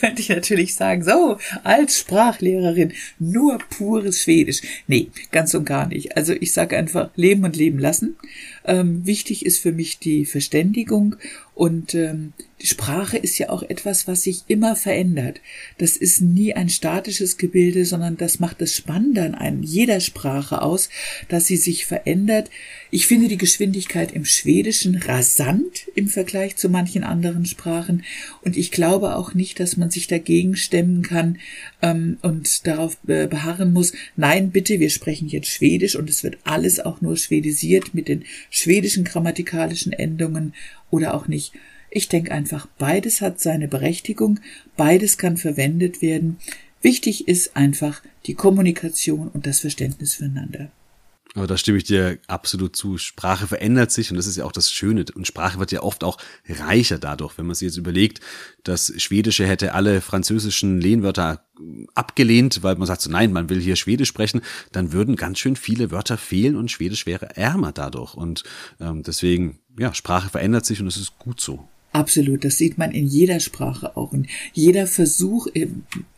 könnte 0.00 0.22
ich 0.22 0.28
natürlich 0.28 0.74
sagen, 0.74 1.02
so, 1.02 1.38
als 1.62 1.98
Sprachlehrerin 1.98 2.92
nur 3.18 3.58
pures 3.58 4.22
Schwedisch. 4.22 4.62
Nee, 4.86 5.10
ganz 5.30 5.54
und 5.54 5.64
gar 5.64 5.86
nicht. 5.86 6.16
Also 6.16 6.32
ich 6.32 6.52
sage 6.52 6.76
einfach, 6.76 7.10
leben 7.16 7.44
und 7.44 7.56
leben 7.56 7.78
lassen. 7.78 8.16
Ähm, 8.64 9.06
wichtig 9.06 9.46
ist 9.46 9.58
für 9.58 9.72
mich 9.72 9.98
die 9.98 10.24
Verständigung 10.26 11.16
und 11.54 11.94
ähm, 11.94 12.32
die 12.62 12.66
Sprache 12.66 13.16
ist 13.16 13.38
ja 13.38 13.48
auch 13.48 13.62
etwas, 13.62 14.06
was 14.06 14.22
sich 14.22 14.44
immer 14.48 14.76
verändert. 14.76 15.40
Das 15.78 15.96
ist 15.96 16.20
nie 16.20 16.54
ein 16.54 16.68
statisches 16.68 17.38
Gebilde, 17.38 17.84
sondern 17.84 18.16
das 18.16 18.38
macht 18.38 18.60
das 18.60 18.74
Spannende 18.74 19.34
an 19.38 19.62
jeder 19.62 20.00
Sprache 20.00 20.60
aus, 20.60 20.90
dass 21.28 21.46
sie 21.46 21.56
sich 21.56 21.86
verändert. 21.86 22.50
Ich 22.90 23.06
finde 23.06 23.28
die 23.28 23.38
Geschwindigkeit 23.38 24.12
im 24.12 24.24
Schwedischen 24.24 24.96
rasant 24.96 25.86
im 25.94 26.08
Vergleich 26.08 26.56
zu 26.56 26.68
manchen 26.68 27.04
anderen 27.04 27.46
Sprachen 27.46 28.04
und 28.42 28.56
ich 28.56 28.70
glaube 28.70 29.16
auch 29.16 29.34
nicht, 29.34 29.60
dass 29.60 29.76
man 29.76 29.90
sich 29.90 30.06
dagegen 30.06 30.56
stemmen 30.56 31.02
kann 31.02 31.38
ähm, 31.82 32.18
und 32.22 32.66
darauf 32.66 32.98
äh, 33.06 33.26
beharren 33.26 33.72
muss, 33.72 33.92
nein, 34.16 34.50
bitte, 34.50 34.80
wir 34.80 34.90
sprechen 34.90 35.28
jetzt 35.28 35.48
Schwedisch 35.48 35.94
und 35.94 36.10
es 36.10 36.24
wird 36.24 36.38
alles 36.44 36.80
auch 36.80 37.00
nur 37.00 37.16
schwedisiert 37.16 37.94
mit 37.94 38.08
den 38.08 38.24
schwedischen 38.50 39.04
grammatikalischen 39.04 39.92
Endungen 39.92 40.54
oder 40.90 41.14
auch 41.14 41.28
nicht. 41.28 41.52
Ich 41.90 42.08
denke 42.08 42.32
einfach, 42.32 42.66
beides 42.78 43.20
hat 43.20 43.40
seine 43.40 43.68
Berechtigung, 43.68 44.40
beides 44.76 45.18
kann 45.18 45.36
verwendet 45.36 46.02
werden. 46.02 46.36
Wichtig 46.82 47.28
ist 47.28 47.56
einfach 47.56 48.02
die 48.26 48.34
Kommunikation 48.34 49.28
und 49.28 49.46
das 49.46 49.60
Verständnis 49.60 50.14
füreinander. 50.14 50.70
Aber 51.34 51.46
da 51.46 51.56
stimme 51.56 51.78
ich 51.78 51.84
dir 51.84 52.18
absolut 52.26 52.74
zu. 52.74 52.98
Sprache 52.98 53.46
verändert 53.46 53.92
sich 53.92 54.10
und 54.10 54.16
das 54.16 54.26
ist 54.26 54.36
ja 54.36 54.44
auch 54.44 54.52
das 54.52 54.72
Schöne. 54.72 55.04
Und 55.14 55.28
Sprache 55.28 55.60
wird 55.60 55.70
ja 55.70 55.80
oft 55.82 56.02
auch 56.02 56.18
reicher 56.48 56.98
dadurch, 56.98 57.38
wenn 57.38 57.46
man 57.46 57.54
sich 57.54 57.66
jetzt 57.66 57.76
überlegt, 57.76 58.20
das 58.64 58.92
Schwedische 58.96 59.46
hätte 59.46 59.74
alle 59.74 60.00
französischen 60.00 60.80
Lehnwörter 60.80 61.44
abgelehnt, 61.94 62.62
weil 62.62 62.76
man 62.76 62.86
sagt 62.86 63.02
so, 63.02 63.10
nein, 63.10 63.32
man 63.32 63.48
will 63.48 63.60
hier 63.60 63.76
Schwedisch 63.76 64.08
sprechen, 64.08 64.40
dann 64.72 64.92
würden 64.92 65.14
ganz 65.14 65.38
schön 65.38 65.54
viele 65.54 65.92
Wörter 65.92 66.18
fehlen 66.18 66.56
und 66.56 66.70
Schwedisch 66.70 67.06
wäre 67.06 67.36
ärmer 67.36 67.70
dadurch. 67.70 68.14
Und 68.14 68.42
ähm, 68.80 69.04
deswegen, 69.04 69.60
ja, 69.78 69.94
Sprache 69.94 70.30
verändert 70.30 70.66
sich 70.66 70.80
und 70.80 70.88
es 70.88 70.96
ist 70.96 71.18
gut 71.18 71.40
so. 71.40 71.68
Absolut, 71.92 72.44
das 72.44 72.56
sieht 72.56 72.78
man 72.78 72.92
in 72.92 73.08
jeder 73.08 73.40
Sprache 73.40 73.96
auch. 73.96 74.12
Und 74.12 74.28
jeder 74.52 74.86
Versuch, 74.86 75.48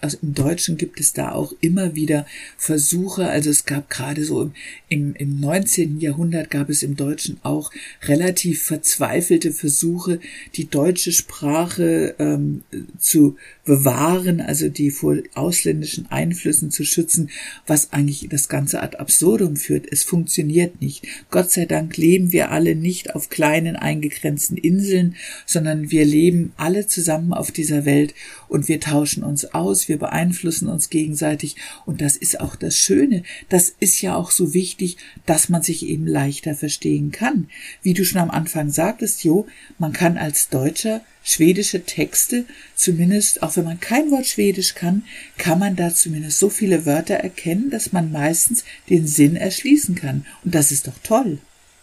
also 0.02 0.18
im 0.20 0.34
Deutschen 0.34 0.76
gibt 0.76 1.00
es 1.00 1.14
da 1.14 1.32
auch 1.32 1.54
immer 1.60 1.94
wieder 1.94 2.26
Versuche. 2.58 3.28
Also 3.28 3.48
es 3.48 3.64
gab 3.64 3.88
gerade 3.88 4.22
so 4.22 4.42
im, 4.42 4.52
im, 4.90 5.14
im 5.14 5.40
19. 5.40 5.98
Jahrhundert 5.98 6.50
gab 6.50 6.68
es 6.68 6.82
im 6.82 6.94
Deutschen 6.94 7.38
auch 7.42 7.70
relativ 8.02 8.64
verzweifelte 8.64 9.50
Versuche, 9.50 10.20
die 10.56 10.68
deutsche 10.68 11.10
Sprache 11.10 12.16
ähm, 12.18 12.64
zu 12.98 13.36
bewahren, 13.64 14.42
also 14.42 14.68
die 14.68 14.90
vor 14.90 15.16
ausländischen 15.34 16.10
Einflüssen 16.10 16.70
zu 16.70 16.84
schützen, 16.84 17.30
was 17.66 17.94
eigentlich 17.94 18.28
das 18.28 18.50
Ganze 18.50 18.82
ad 18.82 18.98
absurdum 18.98 19.56
führt. 19.56 19.86
Es 19.90 20.02
funktioniert 20.02 20.82
nicht. 20.82 21.06
Gott 21.30 21.50
sei 21.50 21.64
Dank 21.64 21.96
leben 21.96 22.30
wir 22.30 22.50
alle 22.50 22.74
nicht 22.74 23.14
auf 23.14 23.30
kleinen 23.30 23.76
eingegrenzten 23.76 24.58
Inseln, 24.58 25.16
sondern 25.46 25.61
wir 25.64 26.04
leben 26.04 26.52
alle 26.56 26.86
zusammen 26.86 27.32
auf 27.32 27.50
dieser 27.50 27.84
Welt 27.84 28.14
und 28.48 28.68
wir 28.68 28.80
tauschen 28.80 29.22
uns 29.22 29.44
aus, 29.54 29.88
wir 29.88 29.98
beeinflussen 29.98 30.68
uns 30.68 30.90
gegenseitig 30.90 31.56
und 31.86 32.00
das 32.00 32.16
ist 32.16 32.40
auch 32.40 32.56
das 32.56 32.76
Schöne. 32.76 33.22
Das 33.48 33.72
ist 33.80 34.00
ja 34.02 34.14
auch 34.16 34.30
so 34.30 34.54
wichtig, 34.54 34.96
dass 35.26 35.48
man 35.48 35.62
sich 35.62 35.86
eben 35.86 36.06
leichter 36.06 36.54
verstehen 36.54 37.12
kann. 37.12 37.48
Wie 37.82 37.94
du 37.94 38.04
schon 38.04 38.20
am 38.20 38.30
Anfang 38.30 38.70
sagtest, 38.70 39.24
Jo, 39.24 39.46
man 39.78 39.92
kann 39.92 40.18
als 40.18 40.48
Deutscher 40.48 41.02
schwedische 41.22 41.84
Texte, 41.84 42.44
zumindest 42.74 43.42
auch 43.42 43.56
wenn 43.56 43.64
man 43.64 43.80
kein 43.80 44.10
Wort 44.10 44.26
Schwedisch 44.26 44.74
kann, 44.74 45.04
kann 45.38 45.58
man 45.58 45.76
da 45.76 45.94
zumindest 45.94 46.38
so 46.38 46.50
viele 46.50 46.84
Wörter 46.84 47.14
erkennen, 47.14 47.70
dass 47.70 47.92
man 47.92 48.12
meistens 48.12 48.64
den 48.88 49.06
Sinn 49.06 49.36
erschließen 49.36 49.94
kann. 49.94 50.26
Und 50.44 50.54
das 50.54 50.72
ist 50.72 50.88
doch 50.88 50.98
toll. 51.02 51.38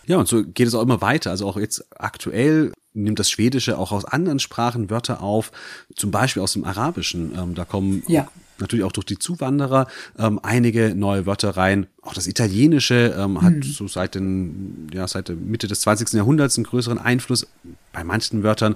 Ja, 0.09 0.17
und 0.17 0.27
so 0.27 0.43
geht 0.43 0.67
es 0.67 0.73
auch 0.73 0.81
immer 0.81 1.01
weiter. 1.01 1.29
Also 1.29 1.47
auch 1.47 1.57
jetzt 1.57 1.85
aktuell 1.95 2.73
nimmt 2.93 3.19
das 3.19 3.29
Schwedische 3.29 3.77
auch 3.77 3.91
aus 3.91 4.05
anderen 4.05 4.39
Sprachen 4.39 4.89
Wörter 4.89 5.21
auf, 5.21 5.51
zum 5.95 6.11
Beispiel 6.11 6.41
aus 6.41 6.53
dem 6.53 6.63
Arabischen. 6.63 7.33
Ähm, 7.37 7.55
da 7.55 7.65
kommen 7.65 8.03
ja. 8.07 8.27
natürlich 8.59 8.85
auch 8.85 8.91
durch 8.91 9.05
die 9.05 9.19
Zuwanderer 9.19 9.87
ähm, 10.17 10.39
einige 10.41 10.95
neue 10.95 11.25
Wörter 11.25 11.51
rein. 11.51 11.87
Auch 12.01 12.13
das 12.13 12.27
Italienische 12.27 13.15
ähm, 13.17 13.41
hat 13.41 13.53
hm. 13.53 13.63
so 13.63 13.87
seit 13.87 14.15
den, 14.15 14.87
ja, 14.93 15.07
seit 15.07 15.27
der 15.27 15.35
Mitte 15.35 15.67
des 15.67 15.81
20. 15.81 16.13
Jahrhunderts 16.13 16.57
einen 16.57 16.65
größeren 16.65 16.97
Einfluss 16.97 17.47
bei 17.93 18.03
manchen 18.03 18.43
Wörtern. 18.43 18.75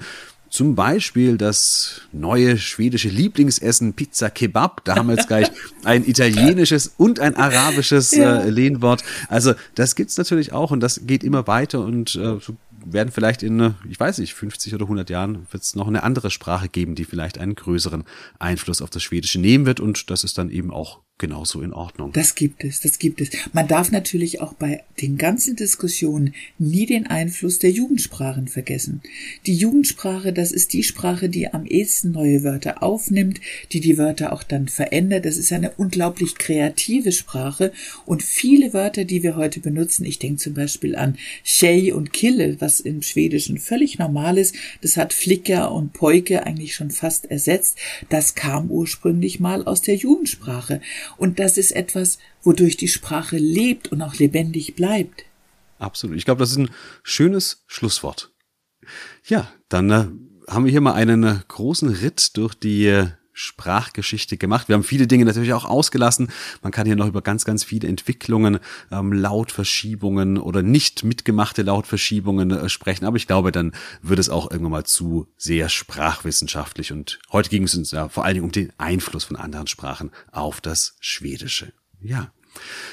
Zum 0.54 0.76
Beispiel 0.76 1.39
das 1.39 2.02
neue 2.12 2.60
schwedische 2.60 3.10
Lieblingsessen 3.10 3.93
Pizza 3.93 4.30
Kebab. 4.30 4.86
Da 4.86 4.95
haben 4.95 5.08
wir 5.08 5.15
jetzt 5.15 5.28
gleich 5.28 5.49
ein 5.84 6.06
italienisches 6.06 6.93
und 6.95 7.19
ein 7.19 7.36
arabisches 7.36 8.12
ja. 8.12 8.41
äh, 8.41 8.52
Lehnwort. 8.52 9.04
Also 9.30 9.56
das 9.73 9.95
gibt's 9.95 10.15
natürlich 10.15 10.54
auch 10.54 10.69
und 10.69 10.80
das 10.80 11.08
geht 11.08 11.23
immer 11.23 11.47
weiter 11.47 11.80
und 11.80 12.13
äh, 12.13 12.38
so 12.39 12.56
werden 12.86 13.12
vielleicht 13.12 13.43
in, 13.43 13.76
ich 13.89 14.00
weiß 14.00 14.17
nicht, 14.19 14.34
50 14.34 14.74
oder 14.76 14.86
100 14.86 15.10
Jahren 15.10 15.48
wird 15.52 15.63
es 15.63 15.76
noch 15.76 15.88
eine 15.88 16.04
andere 16.04 16.32
Sprache 16.32 16.69
geben, 16.69 16.96
die 16.96 17.06
vielleicht 17.06 17.38
einen 17.38 17.56
größeren 17.56 18.04
Einfluss 18.39 18.82
auf 18.82 18.89
das 18.89 19.04
Schwedische 19.04 19.39
nehmen 19.39 19.65
wird. 19.65 19.80
Und 19.80 20.10
das 20.10 20.24
ist 20.24 20.38
dann 20.38 20.50
eben 20.50 20.72
auch 20.72 21.02
genauso 21.19 21.62
in 21.62 21.73
Ordnung. 21.73 22.12
Das 22.12 22.36
gibt 22.36 22.63
es, 22.63 22.82
das 22.82 22.99
gibt 22.99 23.21
es. 23.21 23.30
Man 23.54 23.67
darf 23.67 23.91
natürlich 23.91 24.41
auch 24.41 24.54
bei 24.54 24.84
den 24.99 25.17
ganzen 25.17 25.56
Diskussionen 25.56 26.34
nie 26.58 26.86
den 26.86 27.08
Einfluss 27.08 27.60
der 27.60 27.69
Jugendsprachen 27.69 28.47
vergessen. 28.47 29.02
Die 29.45 29.56
Jugendsprache, 29.56 30.34
das 30.34 30.52
ist 30.52 30.73
die 30.73 30.84
Sprache, 30.84 31.30
die 31.30 31.54
am 31.54 31.65
ehesten 31.65 32.12
neue 32.12 32.43
Wörter 32.43 32.82
aufnimmt, 32.82 33.39
die 33.71 33.80
die 33.80 33.97
Wörter 33.97 34.34
auch 34.34 34.43
dann 34.43 34.67
verändert. 34.67 35.26
Das 35.26 35.38
ist 35.38 35.54
eine 35.54 35.71
unglaublich 35.78 36.36
kreative 36.36 37.12
Sprache 37.12 37.71
und 38.06 38.23
viele 38.23 38.73
Wörter, 38.73 39.06
die 39.06 39.23
wir 39.23 39.36
heute 39.36 39.60
benutzen, 39.60 40.06
ich 40.06 40.19
denke 40.19 40.41
zum 40.41 40.56
Beispiel 40.56 40.95
an 40.95 41.17
Tjej 41.43 41.93
und 41.93 42.12
Kille, 42.12 42.58
was 42.60 42.80
im 42.80 43.02
Schwedischen 43.02 43.60
völlig 43.60 43.99
normal 43.99 44.38
ist, 44.38 44.56
das 44.82 44.97
hat 44.97 45.13
Flicker 45.13 45.71
und 45.71 45.93
Poike 45.93 46.45
eigentlich 46.45 46.76
schon 46.76 46.91
fast 46.91 47.30
ersetzt. 47.30 47.78
Das 48.10 48.36
kam 48.36 48.69
ursprünglich 48.71 49.39
mal 49.39 49.63
aus 49.63 49.82
der 49.82 49.95
Jugendsprache. 49.95 50.82
Und 51.18 51.39
das 51.39 51.58
ist 51.58 51.72
etwas, 51.72 52.20
wodurch 52.44 52.78
die 52.78 52.88
Sprache 52.88 53.38
lebt 53.38 53.92
und 53.92 54.02
auch 54.02 54.16
lebendig 54.16 54.76
bleibt. 54.76 55.24
Absolut. 55.80 56.18
Ich 56.18 56.26
glaube, 56.26 56.39
das 56.39 56.52
ist 56.52 56.58
ein 56.58 56.72
schönes 57.04 57.63
Schlusswort. 57.68 58.32
Ja, 59.26 59.51
dann 59.70 59.89
äh, 59.89 60.08
haben 60.49 60.66
wir 60.66 60.72
hier 60.72 60.82
mal 60.82 60.93
einen 60.93 61.24
äh, 61.24 61.39
großen 61.47 61.89
Ritt 61.89 62.38
durch 62.38 62.54
die 62.54 62.88
äh, 62.88 63.08
Sprachgeschichte 63.34 64.38
gemacht. 64.38 64.69
Wir 64.69 64.75
haben 64.75 64.84
viele 64.84 65.07
Dinge 65.07 65.25
natürlich 65.25 65.53
auch 65.53 65.65
ausgelassen. 65.65 66.29
Man 66.61 66.71
kann 66.71 66.86
hier 66.86 66.95
noch 66.95 67.07
über 67.07 67.21
ganz, 67.21 67.45
ganz 67.45 67.63
viele 67.63 67.88
Entwicklungen, 67.88 68.59
ähm, 68.91 69.11
Lautverschiebungen 69.11 70.38
oder 70.38 70.61
nicht 70.61 71.03
mitgemachte 71.03 71.63
Lautverschiebungen 71.63 72.51
äh, 72.51 72.69
sprechen. 72.69 73.05
Aber 73.05 73.17
ich 73.17 73.27
glaube, 73.27 73.51
dann 73.51 73.73
wird 74.01 74.19
es 74.19 74.29
auch 74.29 74.51
irgendwann 74.51 74.71
mal 74.71 74.86
zu 74.86 75.27
sehr 75.38 75.69
sprachwissenschaftlich. 75.69 76.91
Und 76.91 77.19
heute 77.31 77.49
ging 77.49 77.63
es 77.63 77.75
uns 77.75 77.91
ja 77.91 78.07
vor 78.09 78.23
allen 78.23 78.36
Dingen 78.36 78.45
um 78.45 78.51
den 78.51 78.71
Einfluss 78.77 79.23
von 79.23 79.36
anderen 79.36 79.67
Sprachen 79.67 80.11
auf 80.31 80.61
das 80.61 80.95
Schwedische. 80.99 81.73
Ja. 82.01 82.31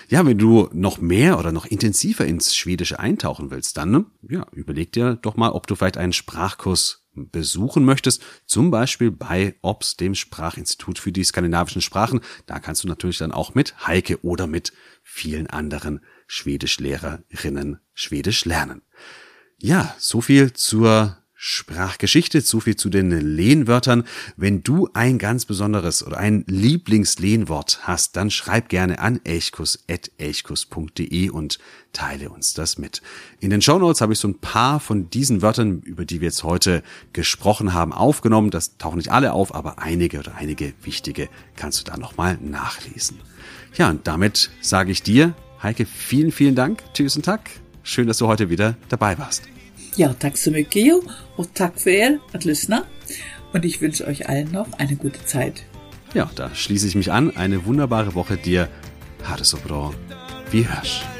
Ja, 0.09 0.27
wenn 0.27 0.39
du 0.39 0.69
noch 0.73 0.99
mehr 0.99 1.39
oder 1.39 1.53
noch 1.53 1.67
intensiver 1.67 2.25
ins 2.25 2.55
Schwedische 2.55 2.99
eintauchen 2.99 3.51
willst, 3.51 3.77
dann 3.77 4.07
ja, 4.29 4.47
überleg 4.53 4.93
dir 4.93 5.17
doch 5.17 5.37
mal, 5.37 5.51
ob 5.51 5.67
du 5.67 5.75
vielleicht 5.75 5.99
einen 5.99 6.13
Sprachkurs 6.13 7.01
besuchen 7.15 7.85
möchtest, 7.85 8.23
zum 8.47 8.71
Beispiel 8.71 9.11
bei 9.11 9.57
OBS, 9.63 9.97
dem 9.97 10.15
Sprachinstitut 10.15 10.99
für 10.99 11.13
die 11.13 11.25
skandinavischen 11.25 11.83
Sprachen. 11.83 12.21
Da 12.47 12.61
kannst 12.61 12.85
du 12.85 12.89
natürlich 12.89 13.19
dann 13.19 13.33
auch 13.33 13.55
mit 13.55 13.87
Heike 13.87 14.23
oder 14.25 14.47
mit 14.47 14.73
vielen 15.03 15.49
anderen 15.49 16.01
Schwedischlehrerinnen 16.27 17.81
Schwedisch 17.95 18.45
lernen. 18.45 18.83
Ja, 19.59 19.95
so 19.99 20.21
viel 20.21 20.53
zur 20.53 21.20
Sprachgeschichte, 21.43 22.43
so 22.43 22.61
viel 22.61 22.77
zu 22.77 22.91
den 22.91 23.11
Lehnwörtern. 23.11 24.05
Wenn 24.37 24.63
du 24.63 24.91
ein 24.93 25.19
ganz 25.19 25.47
besonderes 25.47 26.07
oder 26.07 26.19
ein 26.19 26.45
Lieblingslehnwort 26.47 27.81
hast, 27.85 28.17
dann 28.17 28.31
schreib 28.31 28.69
gerne 28.69 28.99
an 28.99 29.23
elchkus.elchkus.de 29.25 31.31
und 31.31 31.59
teile 31.95 32.29
uns 32.29 32.53
das 32.53 32.77
mit. 32.77 33.01
In 33.41 33.49
den 33.49 33.63
Shownotes 33.63 34.03
habe 34.03 34.13
ich 34.13 34.19
so 34.19 34.29
ein 34.29 34.39
paar 34.39 34.81
von 34.81 35.09
diesen 35.09 35.41
Wörtern, 35.41 35.81
über 35.81 36.05
die 36.05 36.21
wir 36.21 36.29
jetzt 36.29 36.45
heute 36.45 36.83
gesprochen 37.15 37.73
haben, 37.73 37.95
aufgenommen. 37.95 38.51
Das 38.51 38.77
tauchen 38.77 38.99
nicht 38.99 39.11
alle 39.11 39.33
auf, 39.33 39.55
aber 39.55 39.79
einige 39.79 40.19
oder 40.19 40.35
einige 40.35 40.75
wichtige 40.83 41.31
kannst 41.57 41.81
du 41.81 41.85
da 41.91 41.97
nochmal 41.97 42.37
nachlesen. 42.43 43.19
Ja, 43.79 43.89
und 43.89 44.07
damit 44.07 44.51
sage 44.61 44.93
ich 44.93 45.03
dir, 45.03 45.33
Heike, 45.63 45.87
vielen, 45.87 46.33
vielen 46.33 46.55
Dank. 46.55 46.83
Tschüss 46.93 47.17
und 47.17 47.25
Tag. 47.25 47.49
Schön, 47.83 48.07
dass 48.07 48.19
du 48.19 48.27
heute 48.27 48.51
wieder 48.51 48.77
dabei 48.91 49.17
warst. 49.17 49.45
Ja, 49.97 50.13
tack 50.19 50.37
så 50.37 50.51
mycket 50.51 50.87
Jo 50.87 51.03
och 51.37 51.55
tack 51.55 51.81
för 51.81 51.91
er 51.91 52.19
att 52.33 52.45
lyssna. 52.45 52.83
Und 53.53 53.65
ich 53.65 53.83
wünsche 53.83 54.05
euch 54.07 54.29
allen 54.29 54.53
noch 54.53 54.69
eine 54.79 54.95
gute 54.95 55.25
Zeit. 55.25 55.65
Ja, 56.13 56.31
da 56.37 56.51
schließe 56.55 56.87
ich 56.87 56.95
mich 56.95 57.11
an. 57.13 57.37
Eine 57.37 57.67
wunderbare 57.67 58.15
Woche 58.15 58.37
dir. 58.37 58.69
Ha 59.25 59.37
det 59.37 59.45
så 59.45 59.57
bra. 59.57 59.93
Vi 60.51 60.63
hörs. 60.63 61.20